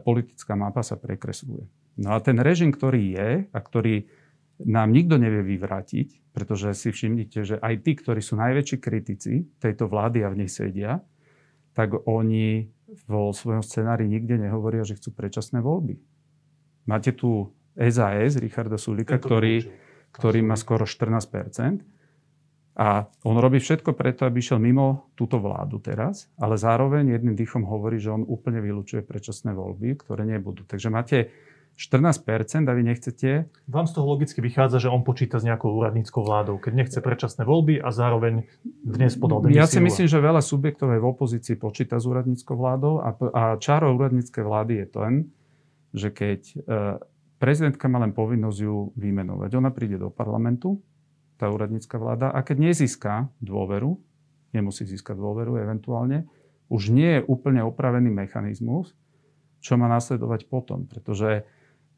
politická 0.00 0.56
mapa 0.56 0.80
sa 0.80 0.96
prekresľuje. 0.96 1.68
No 2.00 2.16
a 2.16 2.24
ten 2.24 2.40
režim, 2.40 2.72
ktorý 2.72 3.02
je 3.12 3.28
a 3.52 3.58
ktorý 3.60 4.08
nám 4.66 4.88
nikto 4.94 5.18
nevie 5.18 5.42
vyvrátiť, 5.56 6.32
pretože 6.32 6.72
si 6.72 6.88
všimnite, 6.94 7.38
že 7.44 7.56
aj 7.60 7.74
tí, 7.84 7.92
ktorí 7.98 8.20
sú 8.24 8.40
najväčší 8.40 8.76
kritici 8.80 9.32
tejto 9.60 9.86
vlády 9.90 10.24
a 10.24 10.32
v 10.32 10.44
nej 10.44 10.50
sedia, 10.50 11.04
tak 11.72 11.96
oni 12.04 12.68
vo 13.08 13.32
svojom 13.32 13.64
scenári 13.64 14.04
nikde 14.04 14.36
nehovoria, 14.36 14.84
že 14.84 14.96
chcú 15.00 15.16
predčasné 15.16 15.64
voľby. 15.64 15.96
Máte 16.88 17.16
tu 17.16 17.52
SAS 17.76 18.36
Richarda 18.36 18.76
Sulika, 18.76 19.16
ktorý, 19.16 19.64
ktorý 20.12 20.40
má 20.44 20.56
skoro 20.60 20.84
14% 20.84 21.80
a 22.72 23.04
on 23.28 23.36
robí 23.36 23.60
všetko 23.60 23.92
preto, 23.92 24.24
aby 24.24 24.40
išiel 24.40 24.56
mimo 24.56 25.12
túto 25.12 25.36
vládu 25.36 25.76
teraz, 25.80 26.32
ale 26.40 26.56
zároveň 26.56 27.12
jedným 27.12 27.36
dýchom 27.36 27.68
hovorí, 27.68 28.00
že 28.00 28.08
on 28.08 28.24
úplne 28.24 28.64
vylúčuje 28.64 29.04
predčasné 29.04 29.52
voľby, 29.52 30.00
ktoré 30.00 30.24
nebudú. 30.24 30.64
Takže 30.64 30.88
máte 30.88 31.28
14% 31.76 32.68
a 32.68 32.72
vy 32.72 32.82
nechcete... 32.84 33.48
Vám 33.66 33.86
z 33.88 33.92
toho 33.96 34.06
logicky 34.06 34.38
vychádza, 34.44 34.86
že 34.86 34.88
on 34.92 35.02
počíta 35.02 35.40
s 35.40 35.44
nejakou 35.44 35.72
úradníckou 35.72 36.20
vládou, 36.22 36.60
keď 36.60 36.72
nechce 36.76 36.98
predčasné 37.00 37.42
voľby 37.48 37.80
a 37.80 37.88
zároveň 37.90 38.46
dnes 38.84 39.16
podal 39.16 39.42
demisiu. 39.42 39.60
Ja 39.60 39.66
si 39.66 39.80
myslím, 39.80 40.06
že 40.06 40.18
veľa 40.20 40.44
subjektov 40.44 40.92
aj 40.92 41.00
v 41.00 41.08
opozícii 41.08 41.56
počíta 41.56 41.96
s 41.96 42.04
úradníckou 42.04 42.54
vládou 42.54 43.00
a, 43.00 43.16
a 43.32 43.42
čaro 43.56 43.90
úradníckej 43.96 44.44
vlády 44.44 44.72
je 44.84 44.86
ten, 44.86 45.12
že 45.96 46.08
keď 46.12 46.40
e, 46.44 46.56
prezidentka 47.40 47.88
má 47.88 47.98
len 48.04 48.12
povinnosť 48.12 48.58
ju 48.62 48.92
vymenovať, 48.94 49.50
ona 49.56 49.72
príde 49.72 49.96
do 49.96 50.12
parlamentu, 50.12 50.78
tá 51.40 51.50
úradnícka 51.50 51.98
vláda, 51.98 52.30
a 52.30 52.38
keď 52.46 52.70
nezíska 52.70 53.32
dôveru, 53.42 53.98
nemusí 54.54 54.86
získať 54.86 55.18
dôveru 55.18 55.58
eventuálne, 55.58 56.28
už 56.70 56.94
nie 56.94 57.18
je 57.18 57.26
úplne 57.26 57.64
opravený 57.66 58.08
mechanizmus, 58.08 58.94
čo 59.62 59.74
má 59.76 59.90
následovať 59.90 60.46
potom. 60.46 60.86
Pretože 60.86 61.44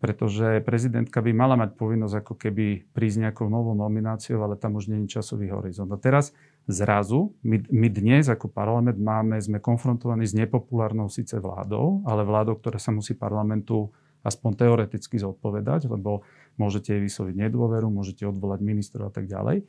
pretože 0.02 0.60
prezidentka 0.62 1.24
by 1.24 1.32
mala 1.32 1.56
mať 1.56 1.80
povinnosť 1.80 2.14
ako 2.20 2.34
keby 2.36 2.92
prísť 2.92 3.28
nejakou 3.28 3.48
novou 3.48 3.72
nomináciou, 3.72 4.42
ale 4.44 4.60
tam 4.60 4.76
už 4.76 4.92
není 4.92 5.08
časový 5.08 5.48
horizont. 5.48 5.88
A 5.88 5.98
teraz 5.98 6.36
zrazu, 6.68 7.32
my, 7.40 7.64
my 7.72 7.88
dnes 7.88 8.28
ako 8.28 8.52
parlament 8.52 9.00
máme, 9.00 9.40
sme 9.40 9.60
konfrontovaní 9.60 10.28
s 10.28 10.36
nepopulárnou 10.36 11.08
síce 11.08 11.40
vládou, 11.40 12.04
ale 12.04 12.24
vládou, 12.26 12.60
ktorá 12.60 12.76
sa 12.76 12.92
musí 12.92 13.16
parlamentu 13.16 13.92
aspoň 14.24 14.50
teoreticky 14.56 15.20
zodpovedať, 15.20 15.88
lebo 15.88 16.24
môžete 16.56 16.96
jej 16.96 17.02
vysloviť 17.04 17.34
nedôveru, 17.48 17.92
môžete 17.92 18.24
odvolať 18.24 18.60
ministrov 18.64 19.08
a 19.08 19.12
tak 19.12 19.28
ďalej. 19.28 19.68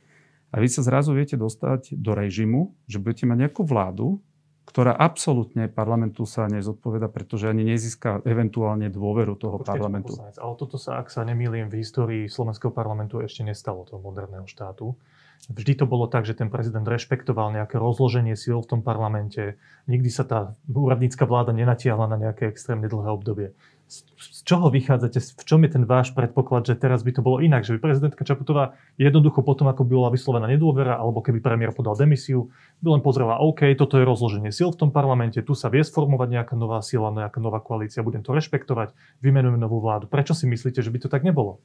A 0.54 0.56
vy 0.62 0.68
sa 0.72 0.80
zrazu 0.80 1.12
viete 1.12 1.36
dostať 1.36 1.92
do 1.92 2.16
režimu, 2.16 2.72
že 2.88 2.96
budete 3.02 3.28
mať 3.28 3.46
nejakú 3.46 3.62
vládu, 3.66 4.24
ktorá 4.66 4.92
absolútne 4.92 5.70
parlamentu 5.70 6.26
sa 6.26 6.50
nezodpoveda, 6.50 7.06
pretože 7.06 7.46
ani 7.46 7.62
nezíska 7.62 8.26
eventuálne 8.26 8.90
dôveru 8.90 9.38
toho 9.38 9.62
Počkejte, 9.62 9.70
parlamentu. 9.70 10.12
Poslanec, 10.18 10.36
ale 10.42 10.54
toto 10.58 10.76
sa, 10.76 10.98
ak 10.98 11.08
sa 11.08 11.22
nemýlim, 11.22 11.70
v 11.70 11.80
histórii 11.80 12.22
slovenského 12.26 12.74
parlamentu 12.74 13.22
ešte 13.22 13.46
nestalo 13.46 13.86
toho 13.86 14.02
moderného 14.02 14.44
štátu. 14.44 14.98
Vždy 15.46 15.78
to 15.78 15.86
bolo 15.86 16.10
tak, 16.10 16.26
že 16.26 16.34
ten 16.34 16.50
prezident 16.50 16.82
rešpektoval 16.82 17.54
nejaké 17.54 17.78
rozloženie 17.78 18.34
síl 18.34 18.58
v 18.58 18.66
tom 18.66 18.80
parlamente. 18.82 19.60
Nikdy 19.86 20.10
sa 20.10 20.24
tá 20.26 20.58
úradnícka 20.66 21.28
vláda 21.28 21.54
nenatiahla 21.54 22.10
na 22.10 22.16
nejaké 22.18 22.50
extrémne 22.50 22.90
dlhé 22.90 23.08
obdobie 23.12 23.48
z 23.86 24.38
čoho 24.42 24.66
vychádzate, 24.66 25.18
v 25.22 25.44
čom 25.46 25.62
je 25.62 25.70
ten 25.78 25.84
váš 25.86 26.10
predpoklad, 26.10 26.66
že 26.66 26.74
teraz 26.74 27.06
by 27.06 27.14
to 27.14 27.22
bolo 27.22 27.38
inak, 27.38 27.62
že 27.62 27.78
by 27.78 27.90
prezidentka 27.90 28.26
Čaputová 28.26 28.74
jednoducho 28.98 29.46
potom, 29.46 29.70
ako 29.70 29.86
bola 29.86 30.10
vyslovená 30.10 30.50
nedôvera, 30.50 30.98
alebo 30.98 31.22
keby 31.22 31.38
premiér 31.38 31.70
podal 31.70 31.94
demisiu, 31.94 32.50
by 32.82 32.98
len 32.98 33.02
pozrela, 33.02 33.38
OK, 33.38 33.62
toto 33.78 33.98
je 33.98 34.04
rozloženie 34.06 34.50
síl 34.50 34.74
v 34.74 34.78
tom 34.78 34.90
parlamente, 34.90 35.38
tu 35.38 35.54
sa 35.54 35.70
vie 35.70 35.86
sformovať 35.86 36.28
nejaká 36.42 36.54
nová 36.58 36.82
sila, 36.82 37.14
nejaká 37.14 37.38
nová 37.38 37.62
koalícia, 37.62 38.02
budem 38.02 38.26
to 38.26 38.34
rešpektovať, 38.34 38.90
vymenujem 39.22 39.58
novú 39.62 39.78
vládu. 39.78 40.10
Prečo 40.10 40.34
si 40.34 40.50
myslíte, 40.50 40.82
že 40.82 40.90
by 40.90 40.98
to 41.06 41.08
tak 41.08 41.22
nebolo? 41.22 41.62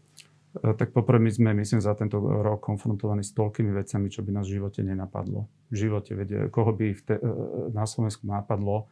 E, 0.62 0.78
tak 0.78 0.94
poprvé 0.94 1.18
my 1.18 1.32
sme, 1.32 1.50
myslím, 1.58 1.82
za 1.82 1.98
tento 1.98 2.22
rok 2.22 2.62
konfrontovaní 2.62 3.26
s 3.26 3.34
toľkými 3.34 3.72
vecami, 3.74 4.08
čo 4.14 4.22
by 4.22 4.30
nás 4.36 4.46
v 4.46 4.62
živote 4.62 4.86
nenapadlo. 4.86 5.48
V 5.72 5.76
živote, 5.76 6.14
vedie, 6.14 6.52
koho 6.54 6.76
by 6.76 6.94
te, 7.02 7.16
e, 7.18 7.24
na 7.72 7.88
Slovensku 7.90 8.28
napadlo, 8.28 8.92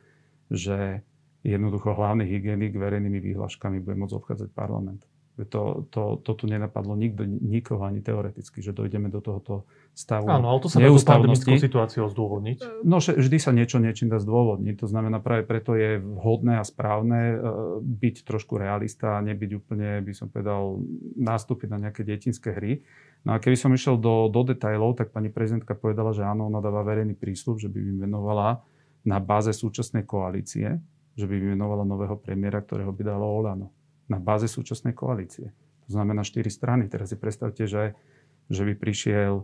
že 0.49 1.05
jednoducho 1.43 1.95
hlavný 1.95 2.27
hygienik 2.27 2.75
verejnými 2.75 3.19
výhľaškami 3.23 3.79
bude 3.79 3.95
môcť 3.95 4.15
obchádzať 4.15 4.49
parlament. 4.51 5.07
To, 5.39 5.87
to, 5.87 6.19
to 6.19 6.31
tu 6.35 6.51
nenapadlo 6.51 6.99
nikto, 6.99 7.23
nikoho 7.23 7.87
ani 7.87 8.03
teoreticky, 8.03 8.59
že 8.59 8.75
dojdeme 8.75 9.07
do 9.07 9.23
tohto 9.23 9.63
stavu 9.95 10.27
Áno, 10.27 10.51
ale 10.51 10.59
to 10.59 10.67
sa 10.67 10.83
dá 10.83 10.91
tú 10.91 10.99
pandemickou 10.99 11.55
situáciou 11.55 12.11
zdôvodniť. 12.11 12.83
No, 12.83 12.99
vždy 12.99 13.37
sa 13.39 13.55
niečo 13.55 13.79
niečím 13.79 14.11
dá 14.11 14.19
zdôvodniť. 14.19 14.75
To 14.83 14.87
znamená, 14.91 15.23
práve 15.23 15.47
preto 15.47 15.79
je 15.79 16.03
vhodné 16.03 16.59
a 16.59 16.67
správne 16.67 17.19
e, 17.31 17.35
byť 17.79 18.27
trošku 18.27 18.59
realista 18.59 19.15
a 19.15 19.23
nebyť 19.23 19.51
úplne, 19.55 20.03
by 20.03 20.11
som 20.11 20.27
povedal, 20.27 20.83
nástupiť 21.15 21.67
na 21.71 21.87
nejaké 21.87 22.03
detinské 22.03 22.51
hry. 22.51 22.83
No 23.23 23.31
a 23.31 23.39
keby 23.39 23.55
som 23.55 23.71
išiel 23.71 23.95
do, 23.95 24.27
do 24.27 24.43
detajlov, 24.43 24.99
tak 24.99 25.15
pani 25.15 25.31
prezidentka 25.31 25.71
povedala, 25.71 26.11
že 26.11 26.27
áno, 26.27 26.51
ona 26.51 26.59
dáva 26.59 26.83
verejný 26.83 27.15
prísľub, 27.15 27.63
že 27.63 27.71
by 27.71 27.79
vymenovala 27.79 28.59
na 29.07 29.23
báze 29.23 29.55
súčasnej 29.55 30.03
koalície 30.03 30.83
že 31.19 31.27
by 31.27 31.35
vymenovala 31.35 31.83
nového 31.83 32.15
premiéra, 32.15 32.63
ktorého 32.63 32.95
by 32.95 33.03
dalo 33.03 33.27
Olano 33.27 33.67
na 34.07 34.23
báze 34.23 34.47
súčasnej 34.47 34.95
koalície. 34.95 35.51
To 35.91 35.99
znamená 35.99 36.23
štyri 36.23 36.47
strany. 36.47 36.87
Teraz 36.87 37.11
si 37.11 37.19
predstavte, 37.19 37.67
že, 37.67 37.99
že 38.47 38.63
by 38.63 38.73
prišiel 38.79 39.43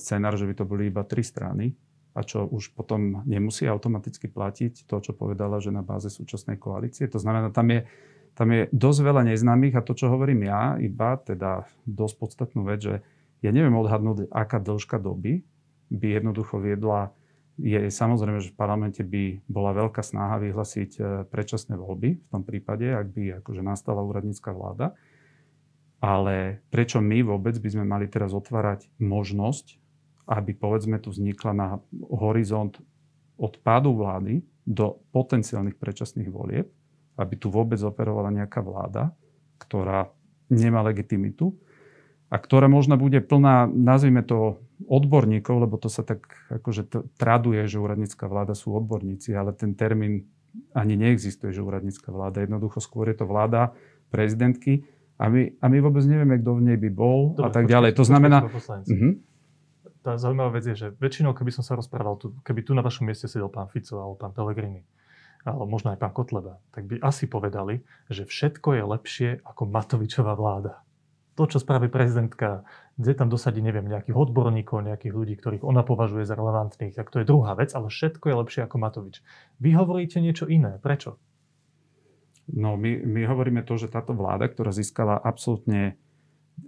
scenár, 0.00 0.40
že 0.40 0.48
by 0.48 0.54
to 0.56 0.64
boli 0.64 0.88
iba 0.88 1.04
tri 1.04 1.20
strany 1.20 1.76
a 2.16 2.24
čo 2.24 2.46
už 2.48 2.72
potom 2.72 3.26
nemusí 3.28 3.68
automaticky 3.68 4.30
platiť 4.32 4.88
to, 4.88 4.96
čo 5.02 5.12
povedala, 5.12 5.60
že 5.60 5.74
na 5.74 5.84
báze 5.84 6.08
súčasnej 6.08 6.56
koalície. 6.56 7.04
To 7.10 7.20
znamená, 7.20 7.50
tam 7.52 7.68
je, 7.68 7.84
tam 8.32 8.48
je 8.54 8.70
dosť 8.70 9.00
veľa 9.02 9.22
neznámych 9.34 9.74
a 9.76 9.84
to, 9.84 9.92
čo 9.92 10.08
hovorím 10.08 10.46
ja, 10.46 10.78
iba 10.78 11.18
teda 11.20 11.66
dosť 11.84 12.14
podstatnú 12.16 12.62
vec, 12.64 12.80
že 12.80 12.94
ja 13.42 13.50
neviem 13.52 13.76
odhadnúť, 13.76 14.30
aká 14.32 14.62
dĺžka 14.62 14.96
doby 15.02 15.44
by 15.92 16.16
jednoducho 16.16 16.62
viedla 16.62 17.12
je 17.58 17.86
samozrejme, 17.86 18.42
že 18.42 18.50
v 18.50 18.58
parlamente 18.58 19.02
by 19.06 19.46
bola 19.46 19.70
veľká 19.74 20.02
snaha 20.02 20.42
vyhlasiť 20.42 20.90
e, 20.98 21.02
predčasné 21.30 21.78
voľby 21.78 22.18
v 22.18 22.26
tom 22.26 22.42
prípade, 22.42 22.90
ak 22.90 23.06
by 23.14 23.22
akože 23.42 23.62
nastala 23.62 24.02
úradnícka 24.02 24.50
vláda. 24.50 24.98
Ale 26.02 26.60
prečo 26.68 26.98
my 26.98 27.22
vôbec 27.22 27.54
by 27.56 27.68
sme 27.70 27.84
mali 27.86 28.10
teraz 28.10 28.34
otvárať 28.34 28.90
možnosť, 28.98 29.78
aby 30.26 30.52
povedzme 30.52 30.98
tu 30.98 31.14
vznikla 31.14 31.52
na 31.54 31.68
horizont 32.10 32.76
od 33.38 33.54
pádu 33.62 33.94
vlády 33.94 34.42
do 34.66 35.00
potenciálnych 35.14 35.78
predčasných 35.78 36.28
volieb, 36.28 36.68
aby 37.14 37.34
tu 37.38 37.52
vôbec 37.52 37.78
operovala 37.80 38.34
nejaká 38.34 38.60
vláda, 38.64 39.14
ktorá 39.62 40.10
nemá 40.50 40.82
legitimitu 40.82 41.54
a 42.32 42.36
ktorá 42.40 42.66
možno 42.66 42.98
bude 42.98 43.22
plná, 43.22 43.70
nazvime 43.70 44.24
to 44.26 44.63
odborníkov, 44.82 45.64
lebo 45.64 45.78
to 45.78 45.86
sa 45.86 46.02
tak 46.02 46.26
akože 46.50 46.90
traduje, 47.14 47.62
že 47.70 47.78
úradnícka 47.78 48.26
vláda 48.26 48.58
sú 48.58 48.74
odborníci, 48.74 49.30
ale 49.34 49.54
ten 49.54 49.78
termín 49.78 50.26
ani 50.74 50.94
neexistuje, 50.98 51.50
že 51.54 51.62
úradnícka 51.62 52.10
vláda. 52.10 52.42
Jednoducho 52.42 52.82
skôr 52.82 53.10
je 53.10 53.16
to 53.18 53.26
vláda 53.26 53.74
prezidentky 54.10 54.86
a 55.18 55.30
my, 55.30 55.58
a 55.62 55.66
my 55.70 55.78
vôbec 55.78 56.02
nevieme, 56.06 56.38
kto 56.42 56.58
v 56.58 56.62
nej 56.62 56.78
by 56.78 56.90
bol 56.90 57.34
Dobre, 57.34 57.46
a 57.46 57.48
tak 57.50 57.64
ďalej. 57.70 57.90
To 57.98 58.04
znamená... 58.06 58.38
Uh-huh. 58.46 59.14
Tá 60.04 60.20
zaujímavá 60.20 60.60
vec 60.60 60.68
je, 60.68 60.76
že 60.76 60.88
väčšinou, 61.00 61.32
keby 61.32 61.48
som 61.48 61.64
sa 61.64 61.80
rozprával, 61.80 62.20
tu, 62.20 62.36
keby 62.44 62.60
tu 62.60 62.76
na 62.76 62.84
vašom 62.84 63.08
mieste 63.08 63.24
sedel 63.24 63.48
pán 63.48 63.72
Fico 63.72 63.96
alebo 63.96 64.20
pán 64.20 64.36
Pellegrini, 64.36 64.84
alebo 65.48 65.64
možno 65.64 65.96
aj 65.96 65.98
pán 66.02 66.12
Kotleba, 66.12 66.60
tak 66.76 66.84
by 66.84 67.00
asi 67.00 67.24
povedali, 67.24 67.80
že 68.12 68.28
všetko 68.28 68.68
je 68.76 68.82
lepšie 68.84 69.30
ako 69.48 69.64
Matovičová 69.64 70.36
vláda 70.36 70.84
to, 71.34 71.50
čo 71.50 71.58
spraví 71.58 71.90
prezidentka, 71.90 72.62
kde 72.94 73.12
tam 73.18 73.26
dosadí, 73.26 73.58
neviem, 73.58 73.90
nejakých 73.90 74.14
odborníkov, 74.14 74.86
nejakých 74.86 75.14
ľudí, 75.14 75.34
ktorých 75.34 75.66
ona 75.66 75.82
považuje 75.82 76.22
za 76.22 76.38
relevantných, 76.38 76.94
tak 76.94 77.10
to 77.10 77.20
je 77.22 77.26
druhá 77.26 77.58
vec, 77.58 77.74
ale 77.74 77.90
všetko 77.90 78.24
je 78.30 78.38
lepšie 78.38 78.60
ako 78.66 78.76
Matovič. 78.78 79.16
Vy 79.58 79.74
hovoríte 79.74 80.22
niečo 80.22 80.46
iné. 80.46 80.78
Prečo? 80.78 81.18
No, 82.54 82.78
my, 82.78 83.02
my 83.02 83.20
hovoríme 83.26 83.66
to, 83.66 83.74
že 83.74 83.90
táto 83.90 84.14
vláda, 84.14 84.46
ktorá 84.46 84.70
získala 84.70 85.18
absolútne 85.18 85.98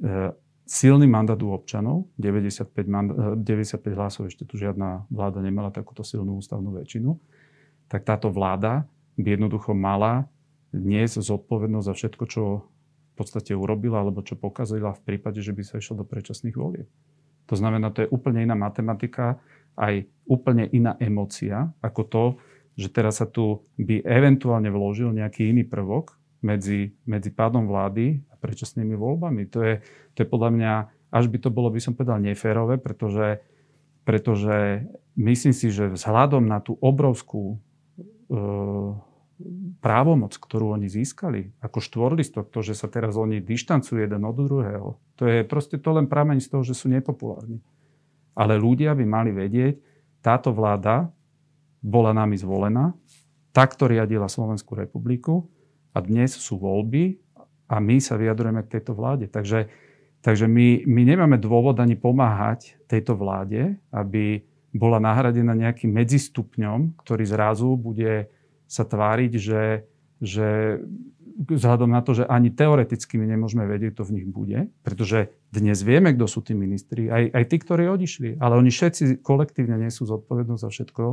e, 0.03 0.35
silný 0.67 1.07
mandát 1.07 1.39
u 1.39 1.55
občanov, 1.55 2.11
95, 2.19 2.75
manda, 2.91 3.15
95 3.39 3.87
hlasov, 3.95 4.27
ešte 4.27 4.43
tu 4.49 4.59
žiadna 4.59 5.07
vláda 5.13 5.39
nemala 5.39 5.71
takúto 5.71 6.03
silnú 6.03 6.43
ústavnú 6.43 6.75
väčšinu, 6.75 7.15
tak 7.87 8.03
táto 8.03 8.35
vláda 8.35 8.89
by 9.15 9.39
jednoducho 9.39 9.79
mala 9.79 10.27
dnes 10.75 11.15
zodpovednosť 11.15 11.87
za 11.87 11.95
všetko, 11.95 12.25
čo 12.27 12.43
podstate 13.17 13.57
urobila 13.57 14.05
alebo 14.05 14.21
čo 14.21 14.37
pokazila 14.37 14.93
v 14.93 15.03
prípade, 15.03 15.41
že 15.41 15.57
by 15.57 15.63
sa 15.65 15.81
išlo 15.81 16.05
do 16.05 16.07
predčasných 16.07 16.57
volieb. 16.57 16.89
To 17.47 17.55
znamená, 17.55 17.95
to 17.95 18.05
je 18.05 18.13
úplne 18.13 18.43
iná 18.43 18.59
matematika, 18.59 19.39
aj 19.79 20.09
úplne 20.27 20.67
iná 20.69 20.99
emocia 20.99 21.71
ako 21.81 22.03
to, 22.05 22.25
že 22.77 22.93
teraz 22.93 23.25
sa 23.25 23.27
tu 23.29 23.65
by 23.81 24.05
eventuálne 24.05 24.69
vložil 24.69 25.13
nejaký 25.13 25.49
iný 25.49 25.65
prvok 25.65 26.21
medzi, 26.45 26.93
medzi 27.09 27.33
pádom 27.33 27.65
vlády 27.65 28.21
a 28.29 28.35
predčasnými 28.37 28.93
voľbami. 28.93 29.49
To 29.57 29.59
je, 29.65 29.75
to 30.13 30.19
je 30.23 30.29
podľa 30.29 30.51
mňa, 30.53 30.73
až 31.09 31.25
by 31.33 31.39
to 31.41 31.49
bolo, 31.49 31.73
by 31.73 31.81
som 31.81 31.97
povedal, 31.97 32.21
neférové, 32.21 32.77
pretože, 32.77 33.41
pretože 34.05 34.85
myslím 35.17 35.55
si, 35.57 35.73
že 35.73 35.89
vzhľadom 35.89 36.45
na 36.45 36.61
tú 36.61 36.77
obrovskú 36.77 37.57
e, 37.57 38.37
právomoc, 39.85 40.37
ktorú 40.41 40.73
oni 40.73 40.89
získali, 40.89 41.53
ako 41.61 41.79
štvorlistok, 41.85 42.49
to, 42.49 42.65
že 42.65 42.73
sa 42.73 42.89
teraz 42.89 43.21
oni 43.21 43.45
dištancujú 43.45 44.01
jeden 44.01 44.25
od 44.25 44.37
druhého, 44.37 44.97
to 45.17 45.29
je 45.29 45.45
proste 45.45 45.77
to 45.81 45.91
len 45.93 46.09
prameň 46.09 46.41
z 46.41 46.49
toho, 46.53 46.63
že 46.65 46.73
sú 46.77 46.89
nepopulárni. 46.89 47.61
Ale 48.37 48.57
ľudia 48.57 48.93
by 48.97 49.05
mali 49.05 49.31
vedieť, 49.33 49.81
táto 50.25 50.53
vláda 50.53 51.09
bola 51.85 52.17
nami 52.17 52.37
zvolená, 52.37 52.97
takto 53.53 53.89
riadila 53.89 54.29
Slovenskú 54.29 54.77
republiku 54.77 55.49
a 55.97 56.05
dnes 56.05 56.37
sú 56.37 56.61
voľby 56.61 57.17
a 57.69 57.77
my 57.81 57.97
sa 58.01 58.21
vyjadrujeme 58.21 58.61
k 58.65 58.73
tejto 58.77 58.93
vláde. 58.93 59.29
Takže, 59.33 59.73
takže 60.21 60.45
my, 60.45 60.85
my 60.85 61.03
nemáme 61.09 61.37
dôvod 61.41 61.81
ani 61.81 61.97
pomáhať 61.97 62.77
tejto 62.85 63.17
vláde, 63.17 63.81
aby 63.89 64.45
bola 64.77 65.01
nahradená 65.01 65.57
nejakým 65.57 65.89
medzistupňom, 65.89 67.01
ktorý 67.01 67.25
zrazu 67.25 67.73
bude 67.81 68.29
sa 68.67 68.85
tváriť, 68.85 69.33
že, 69.39 69.87
že 70.19 70.79
vzhľadom 71.37 71.93
na 71.93 72.01
to, 72.01 72.17
že 72.17 72.25
ani 72.25 72.49
teoreticky 72.49 73.21
my 73.21 73.29
nemôžeme 73.29 73.69
vedieť, 73.69 73.97
kto 73.97 74.03
v 74.09 74.15
nich 74.21 74.27
bude, 74.27 74.73
pretože 74.81 75.29
dnes 75.53 75.79
vieme, 75.85 76.17
kto 76.17 76.25
sú 76.25 76.41
tí 76.41 76.57
ministri, 76.57 77.13
aj, 77.13 77.31
aj 77.37 77.45
tí, 77.45 77.57
ktorí 77.61 77.85
odišli, 77.93 78.31
ale 78.41 78.57
oni 78.57 78.73
všetci 78.73 79.21
kolektívne 79.21 79.77
nesú 79.77 80.09
zodpovednosť 80.09 80.63
za 80.65 80.71
všetko, 80.73 81.05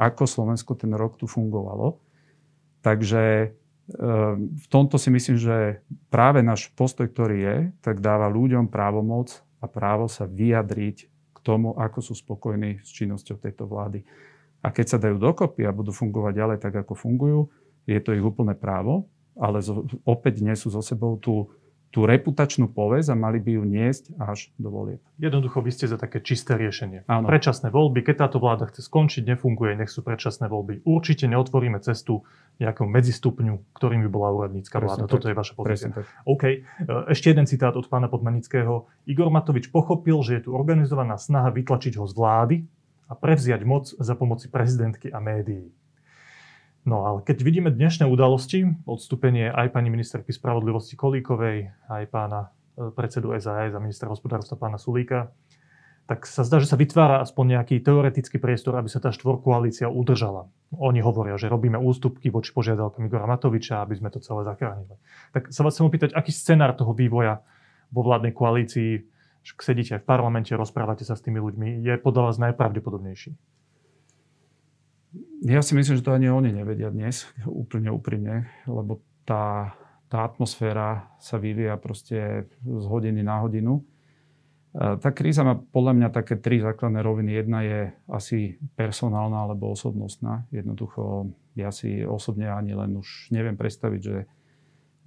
ako 0.00 0.22
Slovensko 0.24 0.72
ten 0.80 0.96
rok 0.96 1.20
tu 1.20 1.28
fungovalo. 1.28 2.00
Takže 2.80 3.22
e, 3.44 3.46
v 4.40 4.66
tomto 4.72 4.96
si 4.96 5.12
myslím, 5.12 5.36
že 5.36 5.84
práve 6.08 6.40
náš 6.40 6.72
postoj, 6.72 7.04
ktorý 7.12 7.36
je, 7.36 7.56
tak 7.84 8.00
dáva 8.00 8.32
ľuďom 8.32 8.72
právomoc 8.72 9.44
a 9.60 9.68
právo 9.68 10.08
sa 10.08 10.24
vyjadriť 10.24 10.96
k 11.36 11.38
tomu, 11.44 11.76
ako 11.76 12.00
sú 12.00 12.16
spokojní 12.16 12.80
s 12.80 12.88
činnosťou 12.96 13.36
tejto 13.36 13.68
vlády. 13.68 14.08
A 14.60 14.68
keď 14.68 14.86
sa 14.96 14.98
dajú 15.00 15.16
dokopy 15.16 15.64
a 15.64 15.72
budú 15.72 15.90
fungovať 15.90 16.32
ďalej 16.36 16.58
tak, 16.60 16.74
ako 16.84 16.92
fungujú, 16.92 17.40
je 17.88 18.00
to 18.00 18.12
ich 18.12 18.24
úplné 18.24 18.52
právo, 18.52 19.08
ale 19.40 19.64
zo, 19.64 19.88
opäť 20.04 20.44
nesú 20.44 20.68
so 20.68 20.84
sebou 20.84 21.16
tú, 21.16 21.48
tú 21.90 22.06
reputačnú 22.06 22.70
povesť 22.70 23.10
a 23.10 23.16
mali 23.18 23.42
by 23.42 23.58
ju 23.58 23.64
niesť 23.66 24.14
až 24.20 24.54
do 24.60 24.70
volieb. 24.70 25.00
Jednoducho, 25.18 25.58
vy 25.58 25.70
ste 25.74 25.90
za 25.90 25.98
také 25.98 26.22
čisté 26.22 26.54
riešenie. 26.54 27.02
Áno. 27.10 27.26
Predčasné 27.26 27.72
voľby, 27.74 28.06
keď 28.06 28.28
táto 28.28 28.38
vláda 28.38 28.70
chce 28.70 28.86
skončiť, 28.86 29.26
nefunguje, 29.34 29.74
nech 29.74 29.90
sú 29.90 30.06
predčasné 30.06 30.46
voľby. 30.46 30.86
Určite 30.86 31.26
neotvoríme 31.26 31.82
cestu 31.82 32.22
nejakom 32.62 32.86
medzistupňu, 32.92 33.74
ktorým 33.74 34.06
by 34.06 34.10
bola 34.12 34.28
úradnícka 34.30 34.78
vláda. 34.78 35.08
Tak. 35.08 35.12
Toto 35.18 35.26
je 35.32 35.34
vaša 35.34 35.54
pozícia. 35.58 35.90
OK. 36.28 36.44
E, 36.46 36.58
ešte 37.10 37.34
jeden 37.34 37.48
citát 37.50 37.74
od 37.74 37.88
pána 37.90 38.06
Podmanického. 38.06 38.86
Igor 39.10 39.32
Matovič 39.32 39.72
pochopil, 39.74 40.20
že 40.22 40.38
je 40.38 40.42
tu 40.46 40.50
organizovaná 40.54 41.18
snaha 41.18 41.50
vytlačiť 41.50 41.98
ho 41.98 42.06
z 42.06 42.14
vlády, 42.14 42.56
a 43.10 43.12
prevziať 43.18 43.66
moc 43.66 43.90
za 43.90 44.14
pomoci 44.14 44.46
prezidentky 44.46 45.10
a 45.10 45.18
médií. 45.18 45.74
No 46.86 47.04
ale 47.04 47.20
keď 47.26 47.44
vidíme 47.44 47.68
dnešné 47.68 48.08
udalosti, 48.08 48.64
odstúpenie 48.88 49.52
aj 49.52 49.74
pani 49.74 49.92
ministerky 49.92 50.32
spravodlivosti 50.32 50.96
Kolíkovej, 50.96 51.74
aj 51.90 52.04
pána 52.08 52.48
e, 52.48 52.88
predsedu 52.94 53.36
SAS 53.36 53.76
a 53.76 53.82
ministra 53.82 54.08
hospodárstva 54.08 54.56
pána 54.56 54.80
Sulíka, 54.80 55.28
tak 56.08 56.26
sa 56.26 56.42
zdá, 56.42 56.58
že 56.58 56.66
sa 56.66 56.74
vytvára 56.74 57.22
aspoň 57.22 57.60
nejaký 57.60 57.84
teoretický 57.84 58.42
priestor, 58.42 58.74
aby 58.74 58.90
sa 58.90 58.98
tá 58.98 59.14
štvorkoalícia 59.14 59.86
udržala. 59.86 60.50
Oni 60.74 60.98
hovoria, 60.98 61.38
že 61.38 61.46
robíme 61.46 61.78
ústupky 61.78 62.34
voči 62.34 62.50
požiadavkám 62.50 63.06
Igora 63.06 63.30
Matoviča, 63.30 63.84
aby 63.84 63.94
sme 63.94 64.10
to 64.10 64.18
celé 64.18 64.42
zachránili. 64.42 64.98
Tak 65.30 65.54
sa 65.54 65.62
vás 65.62 65.76
chcem 65.76 65.86
opýtať, 65.86 66.10
aký 66.16 66.34
scenár 66.34 66.74
toho 66.74 66.96
vývoja 66.96 67.44
vo 67.94 68.02
vládnej 68.02 68.34
koalícii 68.34 69.06
sedíte 69.44 69.96
aj 69.96 70.02
v 70.04 70.08
parlamente, 70.08 70.52
rozprávate 70.52 71.04
sa 71.04 71.16
s 71.16 71.24
tými 71.24 71.40
ľuďmi, 71.40 71.84
je 71.84 71.94
podľa 72.00 72.22
vás 72.30 72.36
najpravdepodobnejší? 72.40 73.32
Ja 75.42 75.64
si 75.64 75.72
myslím, 75.74 75.96
že 75.98 76.04
to 76.04 76.14
ani 76.14 76.28
oni 76.28 76.52
nevedia 76.52 76.92
dnes, 76.92 77.26
úplne 77.48 77.90
úprimne, 77.90 78.46
lebo 78.68 79.00
tá, 79.24 79.74
tá 80.12 80.22
atmosféra 80.22 81.10
sa 81.18 81.40
vyvíja 81.40 81.80
proste 81.80 82.46
z 82.60 82.84
hodiny 82.86 83.24
na 83.24 83.40
hodinu. 83.42 83.82
Tá 84.70 85.10
kríza 85.10 85.42
má 85.42 85.58
podľa 85.58 85.98
mňa 85.98 86.08
také 86.14 86.38
tri 86.38 86.62
základné 86.62 87.02
roviny. 87.02 87.34
Jedna 87.34 87.66
je 87.66 87.80
asi 88.06 88.54
personálna 88.78 89.50
alebo 89.50 89.74
osobnostná. 89.74 90.46
Jednoducho 90.54 91.34
ja 91.58 91.74
si 91.74 92.06
osobne 92.06 92.46
ani 92.54 92.78
len 92.78 92.94
už 92.94 93.34
neviem 93.34 93.58
predstaviť, 93.58 94.00
že 94.00 94.30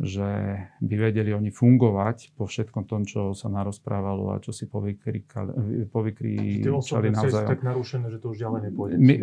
že 0.02 0.58
by 0.82 0.96
vedeli 0.98 1.38
oni 1.38 1.54
fungovať 1.54 2.34
po 2.34 2.50
všetkom 2.50 2.90
tom, 2.90 3.06
čo 3.06 3.38
sa 3.38 3.46
narozprávalo 3.46 4.34
a 4.34 4.42
čo 4.42 4.50
si 4.50 4.66
povykričali 4.66 5.54
naozaj. 7.14 7.46
tak 7.46 7.62
narušené, 7.62 8.10
že 8.10 8.18
to 8.18 8.34
už 8.34 8.42
ďalej 8.42 8.60
nepôjde. 8.74 8.96
My, 8.98 9.14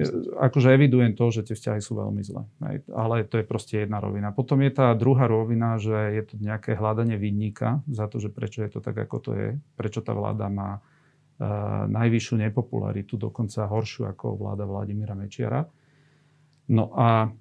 akože 0.47 0.71
evidujem 0.71 1.19
to, 1.19 1.27
že 1.35 1.51
tie 1.51 1.59
vzťahy 1.59 1.81
sú 1.83 1.99
veľmi 1.99 2.23
zlé. 2.23 2.47
Ale 2.87 3.27
to 3.27 3.43
je 3.43 3.45
proste 3.45 3.83
jedna 3.83 3.99
rovina. 3.99 4.31
Potom 4.31 4.63
je 4.63 4.71
tá 4.71 4.95
druhá 4.95 5.27
rovina, 5.27 5.75
že 5.83 6.15
je 6.15 6.23
to 6.23 6.35
nejaké 6.39 6.79
hľadanie 6.79 7.19
vinníka 7.19 7.83
za 7.91 8.07
to, 8.07 8.23
že 8.23 8.31
prečo 8.31 8.63
je 8.63 8.71
to 8.71 8.79
tak, 8.79 8.95
ako 8.95 9.17
to 9.19 9.31
je. 9.35 9.49
Prečo 9.75 10.07
tá 10.07 10.15
vláda 10.15 10.47
má 10.47 10.79
uh, 10.79 11.91
najvyššiu 11.91 12.47
nepopularitu, 12.47 13.19
dokonca 13.19 13.67
horšiu 13.67 14.07
ako 14.07 14.39
vláda 14.39 14.71
Vladimíra 14.71 15.19
Mečiara. 15.19 15.67
No 16.71 16.95
a 16.95 17.35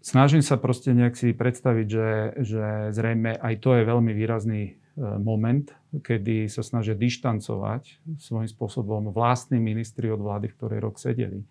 snažím 0.00 0.42
sa 0.42 0.56
proste 0.56 0.96
nejak 0.96 1.14
si 1.14 1.36
predstaviť, 1.36 1.86
že, 1.86 2.10
že 2.40 2.64
zrejme 2.92 3.36
aj 3.36 3.54
to 3.60 3.76
je 3.76 3.82
veľmi 3.84 4.12
výrazný 4.16 4.62
e, 4.66 4.72
moment, 5.20 5.68
kedy 5.92 6.48
sa 6.48 6.64
snažia 6.64 6.96
dištancovať 6.96 8.16
svojím 8.18 8.50
spôsobom 8.50 9.12
vlastní 9.12 9.60
ministri 9.60 10.08
od 10.08 10.20
vlády, 10.20 10.50
v 10.50 10.56
ktorej 10.56 10.80
rok 10.80 10.96
sedeli. 10.96 11.44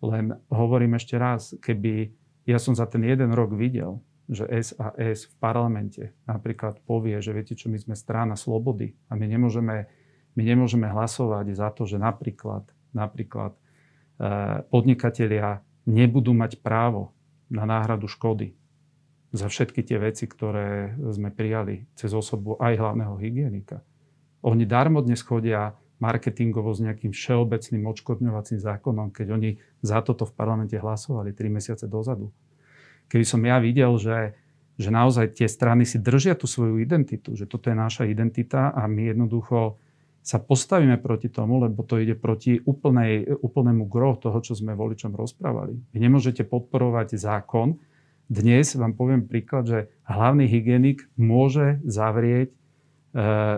Len 0.00 0.32
hovorím 0.48 0.96
ešte 0.96 1.16
raz, 1.20 1.56
keby 1.60 2.12
ja 2.48 2.56
som 2.56 2.72
za 2.72 2.88
ten 2.88 3.04
jeden 3.04 3.36
rok 3.36 3.52
videl, 3.52 4.00
že 4.30 4.46
SAS 4.62 5.26
v 5.26 5.34
parlamente 5.42 6.14
napríklad 6.24 6.78
povie, 6.86 7.18
že 7.18 7.34
viete 7.34 7.58
čo, 7.58 7.66
my 7.66 7.76
sme 7.82 7.98
strana 7.98 8.38
slobody 8.38 8.94
a 9.10 9.18
my 9.18 9.26
nemôžeme, 9.26 9.90
my 10.38 10.42
nemôžeme 10.42 10.86
hlasovať 10.86 11.46
za 11.52 11.68
to, 11.74 11.84
že 11.84 11.98
napríklad, 11.98 12.62
napríklad 12.94 13.58
eh, 14.22 14.62
podnikatelia 14.70 15.66
nebudú 15.84 16.30
mať 16.30 16.62
právo 16.62 17.10
na 17.50 17.66
náhradu 17.66 18.06
škody 18.06 18.54
za 19.30 19.46
všetky 19.46 19.86
tie 19.86 19.98
veci, 19.98 20.26
ktoré 20.26 20.94
sme 21.14 21.30
prijali 21.30 21.86
cez 21.94 22.10
osobu 22.10 22.58
aj 22.58 22.78
hlavného 22.78 23.14
hygienika. 23.18 23.82
Oni 24.42 24.66
darmo 24.66 25.02
dnes 25.02 25.22
chodia 25.22 25.76
marketingovo 26.00 26.72
s 26.72 26.80
nejakým 26.80 27.12
všeobecným 27.12 27.84
odškodňovacím 27.84 28.58
zákonom, 28.58 29.12
keď 29.12 29.26
oni 29.36 29.50
za 29.84 30.00
toto 30.00 30.24
v 30.24 30.32
parlamente 30.32 30.74
hlasovali 30.74 31.36
3 31.36 31.56
mesiace 31.60 31.84
dozadu. 31.86 32.32
Keby 33.12 33.24
som 33.26 33.44
ja 33.44 33.60
videl, 33.60 33.92
že, 34.00 34.32
že 34.80 34.88
naozaj 34.88 35.36
tie 35.36 35.46
strany 35.46 35.84
si 35.84 36.00
držia 36.00 36.32
tú 36.34 36.48
svoju 36.48 36.80
identitu, 36.80 37.36
že 37.36 37.44
toto 37.44 37.68
je 37.68 37.76
naša 37.76 38.08
identita 38.08 38.72
a 38.72 38.88
my 38.88 39.12
jednoducho 39.12 39.76
sa 40.20 40.36
postavíme 40.36 41.00
proti 41.00 41.32
tomu, 41.32 41.64
lebo 41.64 41.80
to 41.80 41.96
ide 41.96 42.12
proti 42.12 42.60
úplnej, 42.60 43.40
úplnému 43.40 43.88
gro 43.88 44.20
toho, 44.20 44.36
čo 44.44 44.52
sme 44.52 44.76
voličom 44.76 45.16
rozprávali. 45.16 45.74
Vy 45.96 45.98
nemôžete 45.98 46.44
podporovať 46.44 47.16
zákon. 47.16 47.80
Dnes 48.28 48.76
vám 48.76 48.94
poviem 48.94 49.24
príklad, 49.26 49.64
že 49.66 49.78
hlavný 50.06 50.46
hygienik 50.46 51.08
môže 51.16 51.80
zavrieť 51.88 52.52
e, 52.52 52.56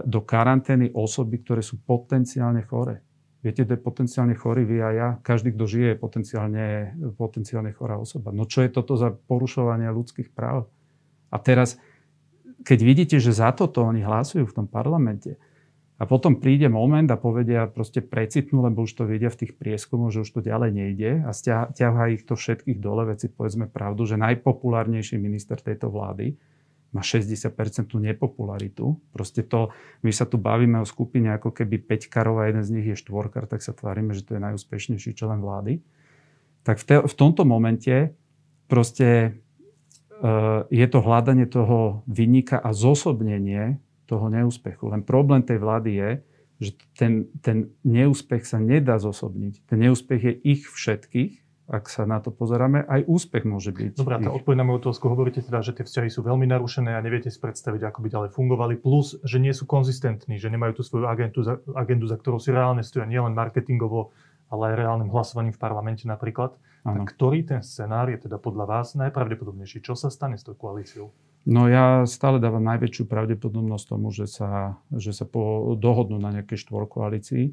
do 0.06 0.22
karantény 0.22 0.94
osoby, 0.94 1.42
ktoré 1.42 1.60
sú 1.60 1.82
potenciálne 1.82 2.62
chore. 2.64 3.02
Viete, 3.42 3.66
to 3.66 3.74
je 3.74 3.82
potenciálne 3.82 4.38
chorý, 4.38 4.62
vy 4.62 4.78
a 4.78 4.90
ja. 4.94 5.08
Každý, 5.18 5.50
kto 5.50 5.66
žije, 5.66 5.88
je 5.92 5.98
potenciálne, 5.98 6.66
potenciálne 7.18 7.74
chorá 7.74 7.98
osoba. 7.98 8.30
No 8.30 8.46
čo 8.46 8.62
je 8.62 8.70
toto 8.70 8.94
za 8.94 9.10
porušovanie 9.10 9.90
ľudských 9.90 10.30
práv? 10.30 10.70
A 11.26 11.42
teraz, 11.42 11.74
keď 12.62 12.78
vidíte, 12.86 13.16
že 13.18 13.34
za 13.34 13.50
toto 13.50 13.82
oni 13.82 14.06
hlasujú 14.06 14.46
v 14.46 14.56
tom 14.62 14.70
parlamente, 14.70 15.42
a 16.02 16.06
potom 16.10 16.42
príde 16.42 16.66
moment 16.66 17.06
a 17.06 17.14
povedia, 17.14 17.70
proste 17.70 18.02
precitnú, 18.02 18.66
lebo 18.66 18.82
už 18.82 18.98
to 18.98 19.06
vidia 19.06 19.30
v 19.30 19.46
tých 19.46 19.54
prieskumoch, 19.54 20.10
že 20.10 20.26
už 20.26 20.34
to 20.34 20.40
ďalej 20.42 20.74
nejde 20.74 21.22
a 21.22 21.30
ťahá 21.70 22.10
ich 22.10 22.26
to 22.26 22.34
všetkých 22.34 22.82
dole. 22.82 23.06
Veci 23.06 23.30
povedzme 23.30 23.70
pravdu, 23.70 24.02
že 24.02 24.18
najpopulárnejší 24.18 25.22
minister 25.22 25.62
tejto 25.62 25.94
vlády 25.94 26.34
má 26.90 27.06
60% 27.06 27.54
nepopularitu. 28.02 28.98
Proste 29.14 29.46
to, 29.46 29.70
my 30.02 30.10
sa 30.10 30.26
tu 30.26 30.42
bavíme 30.42 30.82
o 30.82 30.86
skupine 30.90 31.30
ako 31.38 31.54
keby 31.54 31.78
5 31.86 32.10
karov 32.10 32.42
a 32.42 32.50
jeden 32.50 32.66
z 32.66 32.72
nich 32.74 32.86
je 32.90 32.98
štvorkar, 32.98 33.46
tak 33.46 33.62
sa 33.62 33.70
tvárime, 33.70 34.10
že 34.10 34.26
to 34.26 34.34
je 34.34 34.42
najúspešnejší 34.42 35.14
člen 35.14 35.38
vlády. 35.38 35.86
Tak 36.66 36.82
v, 36.82 36.84
te, 36.84 36.96
v 36.98 37.14
tomto 37.14 37.46
momente 37.46 38.10
proste 38.66 39.38
uh, 40.18 40.66
je 40.66 40.86
to 40.90 40.98
hľadanie 40.98 41.46
toho 41.46 42.02
vynika 42.10 42.58
a 42.58 42.74
zosobnenie 42.74 43.78
toho 44.06 44.26
neúspechu. 44.28 44.90
Len 44.90 45.02
problém 45.06 45.42
tej 45.42 45.58
vlády 45.62 45.90
je, 45.96 46.10
že 46.62 46.70
ten, 46.94 47.26
ten 47.42 47.74
neúspech 47.82 48.46
sa 48.46 48.62
nedá 48.62 48.96
zosobniť. 49.02 49.66
Ten 49.66 49.78
neúspech 49.82 50.20
je 50.22 50.34
ich 50.46 50.62
všetkých, 50.70 51.42
ak 51.72 51.88
sa 51.88 52.04
na 52.04 52.18
to 52.18 52.34
pozeráme, 52.34 52.84
aj 52.84 53.06
úspech 53.06 53.48
môže 53.48 53.72
byť. 53.72 53.98
Dobrá, 53.98 54.20
tá 54.20 54.28
odpoveď 54.34 54.60
na 54.60 54.66
moju 54.66 54.86
otázku 54.86 55.08
hovoríte 55.08 55.40
teda, 55.40 55.62
že 55.64 55.72
tie 55.72 55.86
vzťahy 55.86 56.10
sú 56.10 56.20
veľmi 56.26 56.44
narušené 56.50 56.92
a 56.94 57.00
neviete 57.00 57.32
si 57.32 57.38
predstaviť, 57.38 57.86
ako 57.88 57.98
by 58.02 58.08
ďalej 58.12 58.30
fungovali, 58.34 58.74
plus, 58.76 59.16
že 59.24 59.40
nie 59.40 59.54
sú 59.54 59.64
konzistentní, 59.64 60.36
že 60.36 60.52
nemajú 60.52 60.78
tú 60.78 60.82
svoju 60.84 61.06
agendu, 61.08 61.40
za, 61.40 61.62
agendu, 61.72 62.10
za 62.10 62.18
ktorou 62.18 62.42
si 62.42 62.52
reálne 62.52 62.84
stoja, 62.84 63.08
nielen 63.08 63.32
marketingovo, 63.32 64.12
ale 64.52 64.74
aj 64.74 64.84
reálnym 64.84 65.08
hlasovaním 65.08 65.56
v 65.56 65.62
parlamente 65.62 66.04
napríklad. 66.04 66.58
A 66.82 66.98
ktorý 66.98 67.46
ten 67.46 67.62
scenár 67.62 68.10
je 68.10 68.26
teda 68.26 68.42
podľa 68.42 68.66
vás 68.66 68.98
najpravdepodobnejší? 68.98 69.86
Čo 69.86 69.94
sa 69.94 70.10
stane 70.10 70.34
s 70.34 70.42
tou 70.42 70.58
koalíciou? 70.58 71.14
No 71.42 71.66
ja 71.66 72.06
stále 72.06 72.38
dávam 72.38 72.62
najväčšiu 72.62 73.10
pravdepodobnosť 73.10 73.84
tomu, 73.90 74.14
že 74.14 74.30
sa, 74.30 74.78
že 74.94 75.10
sa 75.10 75.26
po, 75.26 75.74
dohodnú 75.74 76.22
na 76.22 76.30
nejakej 76.30 76.62
štvorkoalícii. 76.62 77.50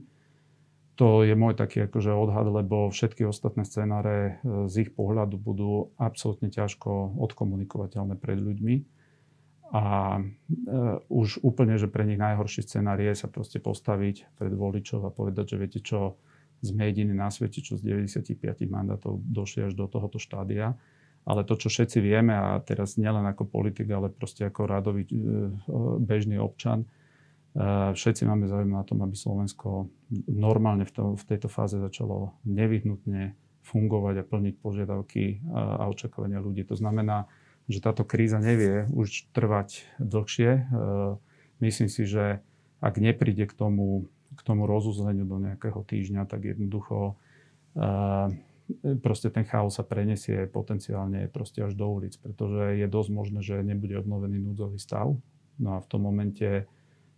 To 1.01 1.25
je 1.25 1.33
môj 1.33 1.57
taký 1.57 1.89
akože 1.89 2.11
odhad, 2.13 2.45
lebo 2.53 2.93
všetky 2.93 3.25
ostatné 3.25 3.65
scenáre 3.65 4.43
e, 4.43 4.67
z 4.69 4.85
ich 4.85 4.91
pohľadu 4.93 5.41
budú 5.41 5.95
absolútne 5.97 6.53
ťažko 6.53 7.17
odkomunikovateľné 7.17 8.19
pred 8.19 8.37
ľuďmi. 8.37 8.75
A 9.73 10.17
e, 10.17 10.21
už 11.09 11.41
úplne, 11.41 11.79
že 11.81 11.89
pre 11.89 12.05
nich 12.05 12.19
najhorší 12.19 12.61
scenár 12.61 13.01
je 13.01 13.15
sa 13.15 13.25
proste 13.25 13.57
postaviť 13.57 14.37
pred 14.37 14.53
voličov 14.53 15.01
a 15.07 15.09
povedať, 15.09 15.55
že 15.55 15.57
viete 15.57 15.79
čo, 15.81 16.19
sme 16.59 16.91
jediní 16.91 17.15
na 17.15 17.31
svete, 17.31 17.63
čo 17.63 17.79
z 17.79 18.05
95 18.05 18.37
mandátov 18.67 19.23
došli 19.23 19.71
až 19.71 19.73
do 19.73 19.87
tohoto 19.87 20.19
štádia 20.19 20.75
ale 21.25 21.45
to, 21.45 21.59
čo 21.59 21.67
všetci 21.69 21.99
vieme, 21.99 22.33
a 22.33 22.57
teraz 22.63 22.95
nielen 22.95 23.25
ako 23.27 23.45
politik, 23.45 23.89
ale 23.91 24.09
proste 24.09 24.47
ako 24.47 24.65
radový 24.65 25.03
e, 25.05 25.11
bežný 25.99 26.39
občan, 26.39 26.85
e, 26.85 26.87
všetci 27.93 28.25
máme 28.25 28.47
záujem 28.47 28.71
na 28.71 28.83
tom, 28.87 29.03
aby 29.03 29.13
Slovensko 29.13 29.91
normálne 30.25 30.87
v, 30.87 30.91
to, 30.93 31.03
v 31.19 31.23
tejto 31.27 31.51
fáze 31.51 31.77
začalo 31.77 32.33
nevyhnutne 32.47 33.35
fungovať 33.61 34.15
a 34.23 34.27
plniť 34.27 34.55
požiadavky 34.57 35.43
a, 35.53 35.85
očakávania 35.91 36.41
ľudí. 36.41 36.65
To 36.65 36.79
znamená, 36.79 37.29
že 37.69 37.83
táto 37.83 38.01
kríza 38.01 38.41
nevie 38.41 38.89
už 38.89 39.29
trvať 39.29 39.85
dlhšie. 40.01 40.49
E, 40.49 40.61
myslím 41.61 41.89
si, 41.91 42.09
že 42.09 42.41
ak 42.79 42.95
nepríde 42.97 43.45
k 43.45 43.53
tomu, 43.53 44.07
k 44.33 44.41
tomu 44.41 44.65
rozuzleniu 44.65 45.27
do 45.27 45.37
nejakého 45.37 45.83
týždňa, 45.83 46.25
tak 46.25 46.47
jednoducho 46.47 47.19
proste 49.01 49.33
ten 49.33 49.45
chaos 49.45 49.75
sa 49.75 49.83
prenesie 49.83 50.45
potenciálne 50.45 51.27
proste 51.29 51.65
až 51.65 51.73
do 51.73 51.89
ulic, 51.89 52.15
pretože 52.21 52.77
je 52.77 52.87
dosť 52.87 53.09
možné, 53.09 53.39
že 53.41 53.65
nebude 53.65 53.97
obnovený 53.97 54.37
núdzový 54.39 54.77
stav. 54.77 55.17
No 55.59 55.69
a 55.75 55.77
v 55.83 55.87
tom 55.89 56.01
momente, 56.05 56.69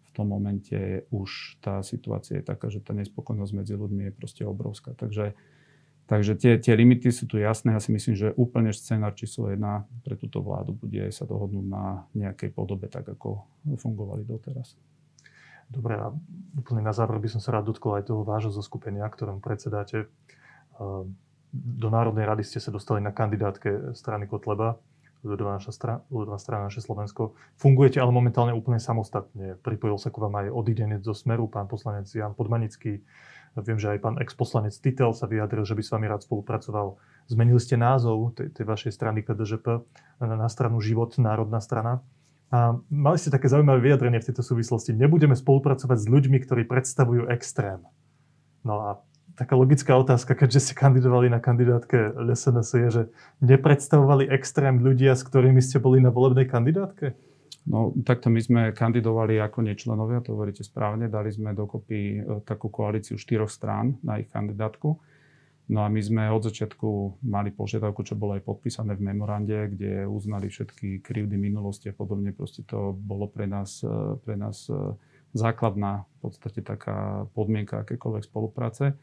v 0.07 0.11
tom 0.15 0.31
momente 0.31 1.05
už 1.11 1.61
tá 1.61 1.83
situácia 1.85 2.39
je 2.39 2.45
taká, 2.47 2.71
že 2.71 2.81
tá 2.81 2.95
nespokojnosť 2.95 3.53
medzi 3.53 3.75
ľuďmi 3.75 4.09
je 4.09 4.13
proste 4.15 4.43
obrovská. 4.47 4.95
Takže, 4.95 5.37
takže 6.07 6.33
tie, 6.39 6.57
tie 6.57 6.73
limity 6.73 7.11
sú 7.11 7.27
tu 7.29 7.37
jasné. 7.37 7.75
Ja 7.75 7.83
si 7.83 7.93
myslím, 7.93 8.15
že 8.17 8.33
úplne 8.39 8.73
scenár 8.73 9.13
číslo 9.13 9.51
jedna 9.51 9.85
pre 10.01 10.15
túto 10.17 10.41
vládu 10.41 10.73
bude 10.73 11.11
sa 11.13 11.27
dohodnúť 11.27 11.67
na 11.67 12.07
nejakej 12.17 12.49
podobe, 12.55 12.89
tak 12.89 13.05
ako 13.05 13.45
fungovali 13.77 14.25
doteraz. 14.25 14.79
Dobre, 15.71 15.95
a 15.95 16.11
úplne 16.59 16.83
na 16.83 16.91
záver 16.91 17.15
by 17.15 17.31
som 17.31 17.39
sa 17.39 17.55
rád 17.55 17.71
dotkol 17.71 17.95
aj 17.95 18.11
toho 18.11 18.27
vášho 18.27 18.51
zoskupenia, 18.51 19.07
ktorom 19.07 19.39
predsedáte. 19.39 20.11
Ehm, 20.81 21.15
do 21.51 21.87
Národnej 21.91 22.23
rady 22.23 22.47
ste 22.47 22.63
sa 22.63 22.71
dostali 22.71 23.03
na 23.03 23.11
kandidátke 23.11 23.91
strany 23.91 24.25
Kotleba, 24.27 24.79
ľudová, 25.21 25.61
naša 25.61 25.71
strana, 25.75 25.99
ľudová 26.09 26.41
strana 26.41 26.67
naše 26.67 26.81
Slovensko. 26.81 27.37
Fungujete 27.59 28.01
ale 28.01 28.09
momentálne 28.09 28.55
úplne 28.55 28.81
samostatne. 28.81 29.59
Pripojil 29.61 30.01
sa 30.01 30.09
k 30.09 30.17
vám 30.17 30.33
aj 30.41 30.47
odidenec 30.49 31.01
zo 31.05 31.13
Smeru, 31.13 31.45
pán 31.45 31.69
poslanec 31.69 32.09
Jan 32.09 32.33
Podmanický. 32.33 33.05
Viem, 33.59 33.77
že 33.77 33.91
aj 33.91 33.99
pán 33.99 34.15
ex-poslanec 34.17 34.71
Titel 34.71 35.11
sa 35.11 35.27
vyjadril, 35.27 35.67
že 35.67 35.75
by 35.75 35.83
s 35.83 35.91
vami 35.91 36.07
rád 36.07 36.23
spolupracoval. 36.23 36.95
Zmenili 37.27 37.59
ste 37.59 37.75
názov 37.75 38.31
tej, 38.33 38.47
tej 38.55 38.65
vašej 38.65 38.91
strany 38.95 39.21
KDŽP 39.27 39.67
na, 40.23 40.35
na 40.39 40.47
stranu 40.47 40.79
Život, 40.79 41.19
Národná 41.19 41.59
strana. 41.59 41.99
A 42.51 42.79
mali 42.87 43.19
ste 43.19 43.31
také 43.31 43.51
zaujímavé 43.51 43.91
vyjadrenie 43.91 44.23
v 44.23 44.27
tejto 44.31 44.43
súvislosti. 44.43 44.95
Nebudeme 44.95 45.35
spolupracovať 45.35 45.97
s 45.99 46.07
ľuďmi, 46.07 46.37
ktorí 46.43 46.63
predstavujú 46.63 47.27
extrém. 47.27 47.83
No 48.63 48.87
a 48.87 48.89
taká 49.35 49.55
logická 49.55 49.95
otázka, 49.97 50.35
keďže 50.35 50.71
ste 50.71 50.73
kandidovali 50.73 51.31
na 51.31 51.39
kandidátke 51.39 52.15
SNS, 52.31 52.69
je, 52.73 52.89
že 52.89 53.03
nepredstavovali 53.43 54.29
extrém 54.29 54.79
ľudia, 54.79 55.15
s 55.15 55.23
ktorými 55.25 55.59
ste 55.63 55.79
boli 55.79 56.03
na 56.03 56.13
volebnej 56.13 56.47
kandidátke? 56.47 57.15
No, 57.61 57.93
takto 58.01 58.33
my 58.33 58.41
sme 58.41 58.61
kandidovali 58.73 59.37
ako 59.37 59.61
nečlenovia, 59.61 60.25
to 60.25 60.33
hovoríte 60.33 60.65
správne. 60.65 61.05
Dali 61.05 61.29
sme 61.29 61.53
dokopy 61.53 61.99
e, 62.17 62.19
takú 62.41 62.73
koalíciu 62.73 63.21
štyroch 63.21 63.53
strán 63.53 64.01
na 64.01 64.17
ich 64.17 64.33
kandidátku. 64.33 64.97
No 65.69 65.85
a 65.85 65.87
my 65.87 66.01
sme 66.01 66.25
od 66.33 66.41
začiatku 66.41 67.21
mali 67.21 67.53
požiadavku, 67.53 68.01
čo 68.01 68.17
bolo 68.17 68.33
aj 68.33 68.43
podpísané 68.43 68.97
v 68.97 69.05
memorande, 69.13 69.77
kde 69.77 70.09
uznali 70.09 70.49
všetky 70.49 71.05
krivdy 71.05 71.37
minulosti 71.37 71.93
a 71.93 71.95
podobne. 71.95 72.33
Proste 72.33 72.65
to 72.65 72.97
bolo 72.97 73.29
pre 73.29 73.45
nás, 73.45 73.85
e, 73.85 74.17
pre 74.25 74.33
nás 74.33 74.65
e, 74.65 74.97
základná 75.37 76.09
v 76.17 76.17
podstate 76.17 76.65
taká 76.65 77.29
podmienka 77.37 77.85
akékoľvek 77.85 78.25
spolupráce. 78.25 78.97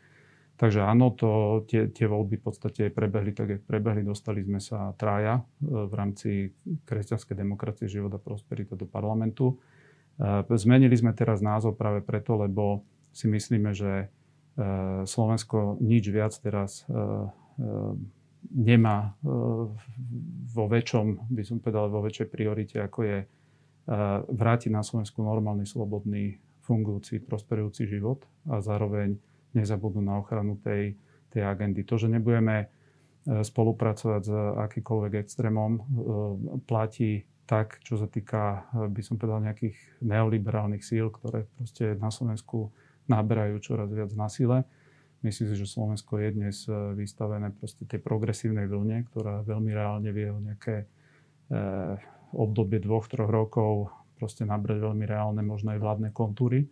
Takže 0.59 0.83
áno, 0.83 1.15
to, 1.15 1.63
tie, 1.71 1.87
tie 1.87 2.11
voľby 2.11 2.43
v 2.43 2.45
podstate 2.51 2.91
prebehli 2.91 3.31
tak, 3.31 3.47
jak 3.47 3.63
prebehli. 3.63 4.03
Dostali 4.03 4.43
sme 4.43 4.59
sa 4.59 4.91
trája 4.99 5.39
e, 5.39 5.43
v 5.87 5.93
rámci 5.95 6.51
kresťanskej 6.83 7.39
demokracie, 7.39 7.87
života, 7.87 8.19
prosperita 8.19 8.75
do 8.75 8.83
parlamentu. 8.83 9.55
E, 10.19 10.43
zmenili 10.59 10.99
sme 10.99 11.15
teraz 11.15 11.39
názov 11.39 11.79
práve 11.79 12.03
preto, 12.03 12.35
lebo 12.35 12.83
si 13.15 13.31
myslíme, 13.31 13.71
že 13.71 13.93
e, 14.03 14.07
Slovensko 15.07 15.79
nič 15.79 16.11
viac 16.11 16.35
teraz 16.43 16.83
nemá 18.55 19.19
vo 20.55 20.65
väčšom, 20.71 21.27
by 21.27 21.43
som 21.43 21.59
povedal, 21.59 21.91
vo 21.91 22.07
väčšej 22.07 22.29
priorite, 22.31 22.79
ako 22.79 22.99
je 23.03 23.19
vrátiť 24.31 24.71
na 24.71 24.87
Slovensku 24.87 25.27
normálny, 25.27 25.67
slobodný, 25.67 26.39
fungujúci, 26.63 27.19
prosperujúci 27.27 27.91
život 27.91 28.23
a 28.47 28.63
zároveň 28.63 29.19
nezabudnú 29.57 30.05
na 30.05 30.21
ochranu 30.21 30.61
tej, 30.61 30.97
tej 31.33 31.43
agendy. 31.45 31.85
To, 31.85 31.97
že 31.97 32.09
nebudeme 32.11 32.67
e, 32.67 32.67
spolupracovať 33.45 34.23
s 34.25 34.33
akýkoľvek 34.69 35.13
extrémom, 35.21 35.73
e, 35.77 35.81
platí 36.69 37.25
tak, 37.49 37.81
čo 37.81 37.97
sa 37.97 38.05
týka, 38.09 38.69
e, 38.77 38.89
by 38.93 39.03
som 39.05 39.17
povedal, 39.17 39.45
nejakých 39.45 39.77
neoliberálnych 40.05 40.85
síl, 40.85 41.09
ktoré 41.09 41.49
proste 41.57 41.97
na 41.97 42.13
Slovensku 42.13 42.73
naberajú 43.09 43.57
čoraz 43.65 43.89
viac 43.89 44.13
na 44.13 44.29
sile. 44.29 44.69
Myslím 45.25 45.51
si, 45.51 45.57
že 45.59 45.67
Slovensko 45.67 46.21
je 46.23 46.29
dnes 46.31 46.57
vystavené 46.95 47.51
proste 47.51 47.83
tej 47.83 47.99
progresívnej 47.99 48.71
vlne, 48.71 49.03
ktorá 49.11 49.43
veľmi 49.43 49.75
reálne 49.75 50.15
vie 50.15 50.31
o 50.31 50.39
nejaké 50.39 50.87
obdobie 52.31 52.79
dvoch, 52.79 53.11
troch 53.11 53.27
rokov 53.27 53.91
proste 54.19 54.43
nabrať 54.43 54.83
veľmi 54.83 55.07
reálne, 55.07 55.43
možno 55.47 55.73
aj 55.73 55.81
vládne 55.81 56.11
kontúry. 56.11 56.67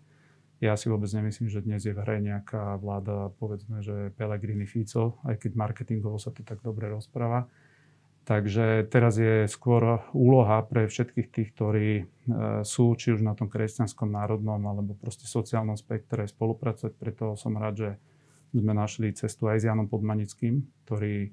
Ja 0.56 0.72
si 0.72 0.88
vôbec 0.88 1.12
nemyslím, 1.12 1.52
že 1.52 1.60
dnes 1.60 1.84
je 1.84 1.92
v 1.92 2.00
hre 2.00 2.16
nejaká 2.24 2.80
vláda, 2.80 3.28
povedzme, 3.36 3.84
že 3.84 4.08
Pellegrini 4.16 4.64
Fico, 4.64 5.20
aj 5.28 5.36
keď 5.44 5.52
marketingovo 5.52 6.16
sa 6.16 6.32
to 6.32 6.40
tak 6.40 6.64
dobre 6.64 6.88
rozpráva. 6.88 7.44
Takže 8.26 8.88
teraz 8.90 9.20
je 9.20 9.46
skôr 9.46 10.02
úloha 10.10 10.58
pre 10.66 10.90
všetkých 10.90 11.28
tých, 11.30 11.48
ktorí 11.54 11.90
e, 12.00 12.04
sú 12.66 12.98
či 12.98 13.14
už 13.14 13.22
na 13.22 13.38
tom 13.38 13.46
kresťanskom 13.46 14.10
národnom 14.10 14.58
alebo 14.66 14.98
proste 14.98 15.30
sociálnom 15.30 15.78
spektre 15.78 16.26
spolupracovať. 16.26 16.92
Preto 16.98 17.38
som 17.38 17.54
rád, 17.54 17.74
že 17.76 17.90
sme 18.50 18.74
našli 18.74 19.14
cestu 19.14 19.46
aj 19.46 19.62
s 19.62 19.66
Janom 19.70 19.86
Podmanickým, 19.86 20.58
ktorý 20.88 21.30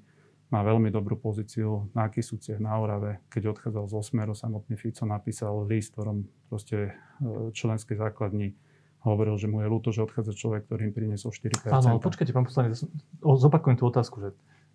má 0.54 0.62
veľmi 0.62 0.92
dobrú 0.94 1.18
pozíciu 1.18 1.90
na 1.98 2.06
Kisúciach, 2.06 2.62
na 2.62 2.78
Orave. 2.78 3.26
Keď 3.26 3.56
odchádzal 3.56 3.90
z 3.90 3.94
Osmeru, 3.98 4.38
samotný 4.38 4.78
Fico 4.78 5.02
napísal 5.02 5.66
list, 5.66 5.98
ktorom 5.98 6.30
proste 6.46 6.94
e, 7.18 7.50
členskej 7.50 7.98
základni 7.98 8.54
hovoril, 9.04 9.36
že 9.36 9.46
mu 9.46 9.60
je 9.60 9.68
ľúto, 9.68 9.92
že 9.92 10.00
odchádza 10.00 10.32
človek, 10.32 10.64
ktorý 10.64 10.90
im 10.90 10.94
priniesol 10.96 11.30
4%. 11.30 11.68
Áno, 11.68 11.96
ale 11.96 12.00
počkajte, 12.00 12.32
pán 12.32 12.48
poslanec, 12.48 12.80
zopakujem 13.20 13.76
tú 13.76 13.84
otázku, 13.86 14.16
že 14.18 14.28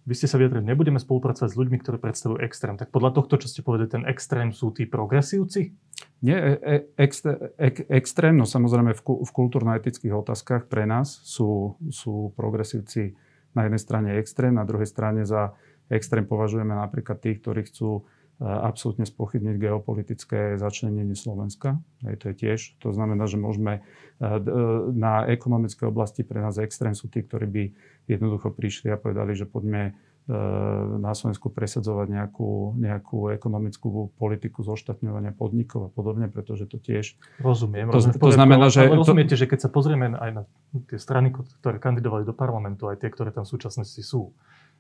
vy 0.08 0.14
ste 0.16 0.30
sa 0.32 0.40
vyjadrili, 0.40 0.64
nebudeme 0.64 0.98
spolupracovať 1.02 1.50
s 1.52 1.60
ľuďmi, 1.60 1.78
ktorí 1.82 1.98
predstavujú 2.00 2.40
extrém. 2.42 2.80
Tak 2.80 2.94
podľa 2.94 3.20
tohto, 3.20 3.36
čo 3.42 3.52
ste 3.52 3.66
povedali, 3.66 3.90
ten 3.92 4.04
extrém 4.08 4.56
sú 4.56 4.72
tí 4.72 4.88
progresívci? 4.88 5.76
Nie, 6.24 6.38
e, 6.40 6.54
e, 6.62 6.76
extré, 6.96 7.52
extrém, 7.92 8.34
no 8.38 8.48
samozrejme 8.48 8.96
v, 8.96 9.02
v 9.02 9.32
kultúrno-etických 9.34 10.14
otázkach 10.16 10.72
pre 10.72 10.88
nás 10.88 11.20
sú, 11.28 11.76
sú 11.92 12.32
progresívci 12.40 13.18
na 13.54 13.68
jednej 13.68 13.82
strane 13.82 14.10
extrém, 14.18 14.56
na 14.56 14.64
druhej 14.64 14.88
strane 14.88 15.26
za 15.26 15.58
extrém 15.90 16.24
považujeme 16.24 16.72
napríklad 16.72 17.18
tých, 17.18 17.42
ktorí 17.42 17.66
chcú 17.68 18.06
absolútne 18.40 19.04
spochybniť 19.04 19.56
geopolitické 19.60 20.56
začlenenie 20.56 21.12
Slovenska. 21.12 21.76
Hej, 22.08 22.16
to 22.24 22.26
je 22.32 22.36
tiež. 22.40 22.60
To 22.80 22.96
znamená, 22.96 23.28
že 23.28 23.36
môžeme 23.36 23.84
na 24.96 25.28
ekonomické 25.28 25.88
oblasti 25.88 26.24
pre 26.24 26.44
nás 26.44 26.60
extrém 26.60 26.96
sú 26.96 27.08
tí, 27.08 27.24
ktorí 27.24 27.48
by 27.48 27.64
jednoducho 28.08 28.52
prišli 28.52 28.92
a 28.92 29.00
povedali, 29.00 29.32
že 29.32 29.48
poďme 29.48 29.92
e, 29.92 29.94
na 31.00 31.16
Slovensku 31.16 31.48
presadzovať 31.48 32.08
nejakú, 32.12 32.76
nejakú 32.76 33.32
ekonomickú 33.32 34.12
politiku 34.20 34.60
zoštatňovania 34.68 35.32
podnikov 35.32 35.88
a 35.88 35.90
podobne, 35.92 36.28
pretože 36.28 36.68
to 36.68 36.76
tiež... 36.84 37.16
Rozumiem. 37.40 37.88
To, 37.88 37.96
rozumiem, 37.96 38.20
to 38.20 38.32
znamená, 38.36 38.66
že... 38.68 38.92
Ale 38.92 39.00
rozumiete, 39.00 39.40
že 39.40 39.48
keď 39.48 39.68
sa 39.68 39.70
pozrieme 39.72 40.12
aj 40.20 40.32
na 40.36 40.44
tie 40.92 41.00
strany, 41.00 41.32
ktoré 41.32 41.80
kandidovali 41.80 42.28
do 42.28 42.36
parlamentu, 42.36 42.92
aj 42.92 43.00
tie, 43.00 43.12
ktoré 43.12 43.32
tam 43.32 43.48
v 43.48 43.56
súčasnosti 43.56 44.04
sú, 44.04 44.36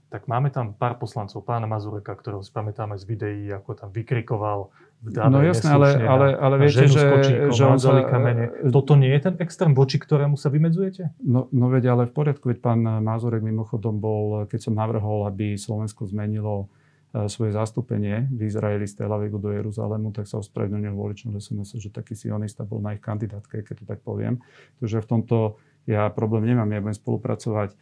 tak 0.09 0.25
máme 0.25 0.49
tam 0.49 0.73
pár 0.73 0.97
poslancov, 0.97 1.45
pána 1.45 1.69
Mazureka, 1.69 2.17
ktorého 2.17 2.41
si 2.41 2.49
pamätáme 2.49 2.97
z 2.97 3.05
videí, 3.05 3.45
ako 3.53 3.77
tam 3.77 3.89
vykrikoval 3.93 4.73
v 5.05 5.07
dáve 5.13 5.31
No 5.31 5.39
jasné, 5.45 5.69
ale, 5.69 5.89
ale, 6.01 6.27
ale 6.33 6.55
viete, 6.65 6.89
že, 6.89 7.05
že 7.53 7.63
on 7.63 7.77
sa... 7.77 8.03
kamene. 8.09 8.49
Toto 8.73 8.97
nie 8.97 9.13
je 9.13 9.29
ten 9.29 9.35
extrém, 9.37 9.71
voči 9.77 10.01
ktorému 10.01 10.33
sa 10.33 10.49
vymedzujete? 10.49 11.13
No, 11.21 11.45
no 11.53 11.69
veď, 11.69 11.93
ale 11.93 12.03
v 12.09 12.13
poriadku, 12.17 12.49
veď 12.49 12.59
pán 12.59 12.81
Mazurek 12.81 13.45
mimochodom 13.45 14.01
bol, 14.01 14.49
keď 14.49 14.59
som 14.65 14.73
navrhol, 14.73 15.29
aby 15.29 15.53
Slovensko 15.55 16.09
zmenilo 16.09 16.73
e, 17.13 17.29
svoje 17.29 17.53
zastúpenie 17.53 18.27
v 18.33 18.49
Izraeli 18.49 18.89
z 18.89 19.05
Tel 19.05 19.13
Avivu 19.13 19.37
do 19.37 19.53
Jeruzalému, 19.53 20.09
tak 20.09 20.25
sa 20.25 20.41
ospravedlnil 20.41 20.91
voličom, 20.97 21.31
že 21.37 21.39
som 21.39 21.61
myslel, 21.61 21.85
že 21.85 21.93
taký 21.93 22.17
sionista 22.17 22.65
bol 22.65 22.81
na 22.81 22.97
ich 22.97 23.01
kandidátke, 23.05 23.61
keď 23.61 23.75
to 23.77 23.85
tak 23.85 24.01
poviem. 24.01 24.41
Takže 24.81 25.05
v 25.05 25.07
tomto 25.07 25.37
ja 25.85 26.09
problém 26.09 26.49
nemám, 26.49 26.69
ja 26.73 26.81
budem 26.81 26.97
spolupracovať 26.97 27.77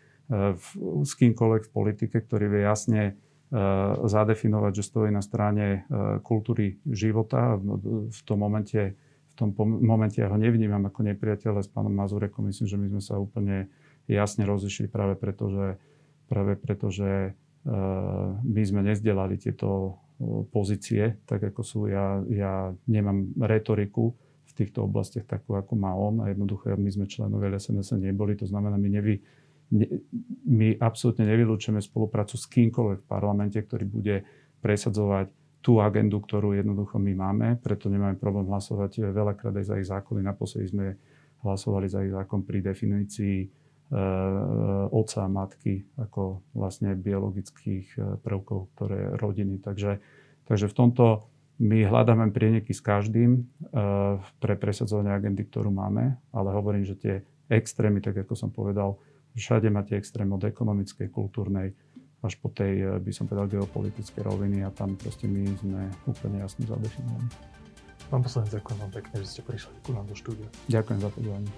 s 1.03 1.11
kýmkoľvek 1.15 1.61
v 1.67 1.73
politike, 1.73 2.17
ktorý 2.19 2.51
vie 2.51 2.61
jasne 2.67 3.01
e, 3.07 3.11
zadefinovať, 4.03 4.71
že 4.75 4.83
stojí 4.83 5.09
na 5.11 5.23
strane 5.23 5.65
e, 5.67 5.79
kultúry 6.19 6.83
života. 6.83 7.55
V 8.11 8.21
tom 8.27 8.43
momente, 8.43 8.99
v 9.31 9.33
tom 9.39 9.55
momente 9.63 10.19
ja 10.19 10.27
ho 10.27 10.35
nevnímam 10.35 10.83
ako 10.83 11.07
nepriateľa 11.07 11.63
s 11.63 11.71
pánom 11.71 11.95
Mazurekom. 11.95 12.43
Myslím, 12.43 12.67
že 12.67 12.75
my 12.75 12.87
sme 12.91 13.01
sa 13.03 13.15
úplne 13.15 13.71
jasne 14.11 14.43
rozišli 14.43 14.91
práve 14.91 15.15
preto, 15.15 15.47
že, 15.47 15.67
práve 16.27 16.59
preto, 16.59 16.91
že 16.91 17.31
e, 17.63 17.75
my 18.43 18.61
sme 18.67 18.83
nezdelali 18.83 19.39
tieto 19.39 20.03
pozície, 20.49 21.21
tak 21.29 21.45
ako 21.53 21.61
sú. 21.61 21.79
Ja, 21.87 22.19
ja 22.25 22.73
nemám 22.89 23.37
retoriku 23.37 24.17
v 24.49 24.51
týchto 24.57 24.89
oblastiach 24.89 25.29
takú, 25.29 25.53
ako 25.53 25.77
má 25.77 25.93
on 25.93 26.25
a 26.25 26.33
jednoducho 26.33 26.73
my 26.73 26.89
sme 26.89 27.05
členovia 27.05 27.53
SNS 27.53 28.01
neboli, 28.01 28.33
to 28.33 28.49
znamená, 28.49 28.81
my 28.81 28.89
nevy, 28.89 29.21
my 30.47 30.79
absolútne 30.79 31.27
nevylúčime 31.27 31.83
spoluprácu 31.83 32.39
s 32.39 32.47
kýmkoľvek 32.47 32.99
v 33.03 33.09
parlamente, 33.09 33.59
ktorý 33.59 33.83
bude 33.83 34.15
presadzovať 34.63 35.31
tú 35.59 35.83
agendu, 35.83 36.23
ktorú 36.23 36.55
jednoducho 36.55 36.95
my 36.95 37.13
máme, 37.17 37.47
preto 37.59 37.91
nemáme 37.91 38.15
problém 38.15 38.47
hlasovať 38.47 39.11
veľakrát 39.11 39.51
aj 39.51 39.65
za 39.67 39.75
ich 39.75 39.87
zákony. 39.91 40.23
Naposledy 40.23 40.65
sme 40.71 40.85
hlasovali 41.43 41.91
za 41.91 42.07
ich 42.07 42.15
zákon 42.15 42.47
pri 42.47 42.63
definícii 42.63 43.37
e, 43.43 43.47
otca 44.87 45.27
a 45.27 45.29
matky 45.29 45.83
ako 45.99 46.39
vlastne 46.55 46.95
biologických 46.95 47.87
e, 47.95 47.99
prvkov, 48.23 48.71
ktoré 48.79 49.19
rodiny. 49.19 49.59
Takže, 49.59 49.99
takže 50.47 50.71
v 50.71 50.77
tomto 50.77 51.27
my 51.57 51.89
hľadáme 51.89 52.31
prieneky 52.31 52.71
s 52.71 52.79
každým 52.79 53.31
e, 53.35 53.41
pre 54.39 54.53
presadzovanie 54.55 55.11
agendy, 55.11 55.43
ktorú 55.45 55.73
máme, 55.73 56.15
ale 56.31 56.49
hovorím, 56.53 56.85
že 56.85 56.95
tie 56.95 57.15
extrémy, 57.51 57.99
tak 57.99 58.23
ako 58.23 58.33
som 58.39 58.49
povedal, 58.53 58.95
Všade 59.37 59.69
máte 59.69 59.93
extrém 59.93 60.25
od 60.33 60.41
ekonomickej, 60.41 61.13
kultúrnej 61.13 61.77
až 62.25 62.33
po 62.41 62.49
tej, 62.49 62.73
eh, 62.81 62.97
by 62.97 63.11
som 63.13 63.29
povedal, 63.29 63.61
geopolitické 63.61 64.25
roviny 64.25 64.65
a 64.65 64.73
tam 64.73 64.97
proste 64.97 65.29
my 65.29 65.45
sme 65.61 65.81
úplne 66.09 66.41
jasne 66.41 66.65
zadefinovaní. 66.65 67.29
Pán 68.09 68.23
poslanec, 68.23 68.49
ďakujem 68.57 68.77
vám 68.81 68.91
pekne, 68.97 69.15
že 69.21 69.27
ste 69.37 69.41
prišli 69.45 69.73
ku 69.85 69.93
nám 69.93 70.09
do 70.09 70.15
štúdia. 70.17 70.47
Ďakujem 70.71 70.99
za 71.03 71.09
pozvanie. 71.11 71.49